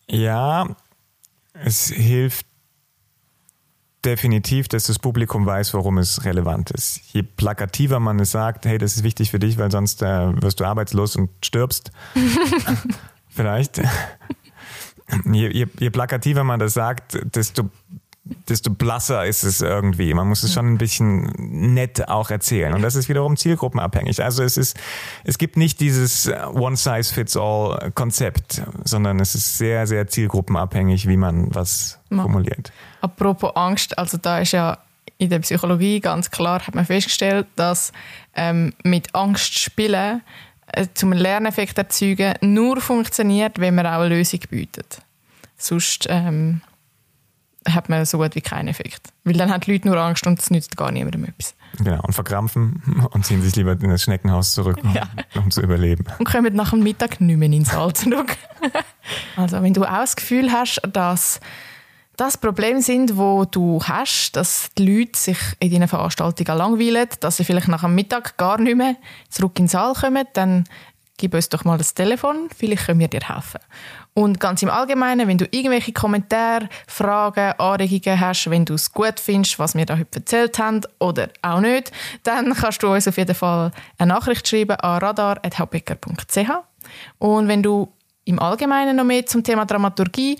Ja, 0.08 0.68
es 1.54 1.88
hilft 1.88 2.46
definitiv, 4.06 4.68
dass 4.68 4.86
das 4.86 5.00
Publikum 5.00 5.46
weiß, 5.46 5.74
warum 5.74 5.98
es 5.98 6.26
relevant 6.26 6.72
ist. 6.72 7.02
Je 7.12 7.24
plakativer 7.24 8.00
man 8.00 8.20
es 8.20 8.32
sagt, 8.32 8.66
hey, 8.66 8.78
das 8.78 8.96
ist 8.96 9.04
wichtig 9.04 9.32
für 9.32 9.40
dich, 9.40 9.58
weil 9.58 9.72
sonst 9.72 10.02
äh, 10.02 10.42
wirst 10.42 10.60
du 10.60 10.66
arbeitslos 10.66 11.16
und 11.16 11.30
stirbst. 11.44 11.92
Vielleicht. 13.30 13.82
Je, 15.32 15.50
je, 15.50 15.68
je, 15.80 15.90
plakativer 15.90 16.44
man 16.44 16.60
das 16.60 16.74
sagt, 16.74 17.18
desto, 17.36 17.70
desto 18.50 18.72
blasser 18.72 19.26
ist 19.26 19.44
es 19.44 19.62
irgendwie. 19.62 20.14
Man 20.14 20.28
muss 20.28 20.44
es 20.44 20.54
schon 20.54 20.68
ein 20.68 20.78
bisschen 20.78 21.32
nett 21.74 22.08
auch 22.08 22.30
erzählen. 22.32 22.74
Und 22.74 22.82
das 22.82 22.96
ist 22.96 23.08
wiederum 23.08 23.38
zielgruppenabhängig. 23.38 24.22
Also 24.24 24.44
es 24.44 24.58
ist, 24.58 24.76
es 25.24 25.38
gibt 25.38 25.56
nicht 25.58 25.80
dieses 25.80 26.28
One-Size-Fits-All-Konzept, 26.28 28.64
sondern 28.84 29.20
es 29.20 29.36
ist 29.36 29.58
sehr, 29.58 29.86
sehr 29.86 30.08
zielgruppenabhängig, 30.08 31.08
wie 31.08 31.18
man 31.18 31.54
was 31.54 32.00
formuliert. 32.10 32.72
Apropos 33.02 33.56
Angst, 33.56 34.00
also 34.00 34.18
da 34.18 34.40
ist 34.40 34.54
ja 34.54 34.80
in 35.18 35.30
der 35.30 35.40
Psychologie 35.40 36.00
ganz 36.00 36.32
klar, 36.32 36.66
hat 36.66 36.76
man 36.76 36.86
festgestellt, 36.86 37.48
dass 37.56 37.92
ähm, 38.36 38.74
mit 38.84 39.14
Angst 39.16 39.60
spielen 39.60 40.22
zum 40.94 41.14
Lerneffekt 41.14 41.78
erzeugen 41.78 42.36
nur 42.42 42.82
funktioniert, 42.82 43.60
wenn 43.60 43.76
man 43.76 43.86
auch 43.86 44.02
eine 44.02 44.16
Lösung 44.16 44.42
bietet. 44.50 45.00
Sonst 45.58 46.08
ähm, 46.10 46.62
hat 47.68 47.90
man 47.90 48.06
so 48.06 48.18
gut 48.18 48.36
wie 48.36 48.42
keinen 48.42 48.68
Effekt. 48.68 49.10
Weil 49.24 49.34
dann 49.34 49.52
haben 49.52 49.62
die 49.62 49.72
Leute 49.72 49.88
nur 49.88 49.98
Angst 49.98 50.28
und 50.28 50.40
es 50.40 50.52
nützt 50.52 50.78
gar 50.78 50.92
niemandem 50.92 51.26
etwas. 51.26 51.56
Genau, 51.78 52.02
und 52.02 52.14
verkrampfen 52.14 53.08
und 53.12 53.26
ziehen 53.26 53.42
sich 53.42 53.56
lieber 53.56 53.72
in 53.72 53.90
das 53.90 54.04
Schneckenhaus 54.04 54.52
zurück, 54.52 54.80
um, 54.84 54.94
ja. 54.94 55.08
um 55.36 55.52
zu 55.52 55.62
überleben. 55.62 56.06
Und 56.20 56.26
kommen 56.26 56.56
nach 56.56 56.72
dem 56.72 56.84
Mittag 56.84 57.20
nicht 57.22 57.38
mehr 57.38 57.52
ins 57.52 57.70
Saal 57.70 57.94
zurück. 57.94 58.38
also 59.36 59.62
wenn 59.62 59.74
du 59.74 59.84
auch 59.84 60.00
das 60.00 60.16
Gefühl 60.16 60.52
hast, 60.52 60.82
dass 60.92 61.40
das 62.18 62.38
Problem 62.38 62.82
sind, 62.82 63.18
wo 63.18 63.46
du 63.46 63.82
hast, 63.84 64.32
dass 64.34 64.70
die 64.78 64.86
Leute 64.86 65.20
sich 65.20 65.38
in 65.60 65.72
deinen 65.72 65.88
Veranstaltungen 65.88 66.58
langweilen, 66.58 67.08
dass 67.20 67.38
sie 67.38 67.44
vielleicht 67.44 67.68
nach 67.68 67.82
dem 67.82 67.96
Mittag 67.96 68.38
gar 68.38 68.60
nicht 68.60 68.78
mehr 68.78 68.96
zurück 69.30 69.60
in 69.60 69.66
den 69.66 69.70
Saal 69.70 69.94
kommen, 69.94 70.26
dann 70.34 70.66
gib 71.18 71.34
uns 71.34 71.50
doch 71.50 71.64
mal 71.64 71.78
das 71.78 71.94
Telefon, 71.94 72.50
vielleicht 72.56 72.86
können 72.86 73.00
wir 73.00 73.08
dir 73.08 73.22
helfen. 73.22 73.60
Und 74.14 74.40
ganz 74.40 74.62
im 74.62 74.70
Allgemeinen, 74.70 75.28
wenn 75.28 75.38
du 75.38 75.46
irgendwelche 75.52 75.92
Kommentare, 75.92 76.70
Fragen, 76.88 77.54
Anregungen 77.58 78.20
hast, 78.20 78.50
wenn 78.50 78.66
du 78.66 78.76
es 78.76 78.92
gut 78.92 79.20
findest, 79.20 79.60
was 79.60 79.76
wir 79.76 79.86
da 79.86 79.98
heute 79.98 80.20
erzählt 80.20 80.58
haben 80.60 80.82
oder 81.00 81.30
auch 81.42 81.60
nicht, 81.60 81.92
dann 82.24 82.54
kannst 82.54 82.82
du 82.82 82.88
uns 82.88 83.08
auf 83.08 83.18
jeden 83.18 83.36
Fall 83.36 83.72
eine 83.98 84.14
Nachricht 84.14 84.48
schreiben 84.48 84.78
an 84.78 85.00
radar.hbecker.ch. 85.00 86.50
Und 87.18 87.48
wenn 87.48 87.62
du 87.62 87.92
im 88.26 88.40
Allgemeinen 88.40 88.96
noch 88.96 89.04
mehr 89.04 89.26
zum 89.26 89.44
Thema 89.44 89.66
Dramaturgie 89.66 90.40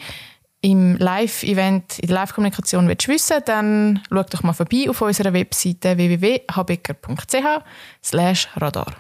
im 0.66 0.98
Live-Event, 0.98 2.00
in 2.00 2.08
der 2.08 2.16
Live-Kommunikation 2.16 2.88
willst 2.88 3.08
wissen, 3.08 3.40
dann 3.46 4.02
schau 4.10 4.24
doch 4.24 4.42
mal 4.42 4.54
vorbei 4.54 4.90
auf 4.90 5.00
unserer 5.00 5.32
Webseite 5.32 5.96
www.habecker.ch 5.96 8.48
radar. 8.58 8.96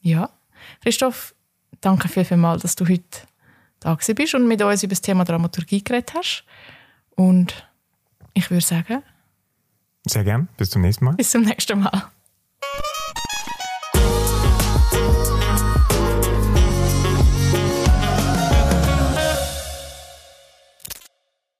Ja, 0.00 0.28
Christoph, 0.82 1.36
danke 1.80 2.08
viel, 2.08 2.24
viel 2.24 2.36
mal, 2.36 2.58
dass 2.58 2.74
du 2.74 2.84
heute 2.84 3.20
da 3.78 3.94
bist 3.94 4.34
und 4.34 4.48
mit 4.48 4.60
uns 4.60 4.82
über 4.82 4.90
das 4.90 5.02
Thema 5.02 5.24
Dramaturgie 5.24 5.84
geredet 5.84 6.14
hast. 6.14 6.44
Und 7.14 7.68
ich 8.32 8.50
würde 8.50 8.64
sagen... 8.64 9.04
Sehr 10.04 10.24
gern. 10.24 10.48
Bis 10.56 10.70
zum 10.70 10.82
nächsten 10.82 11.04
Mal. 11.04 11.14
Bis 11.14 11.30
zum 11.30 11.42
nächsten 11.42 11.78
Mal. 11.78 12.10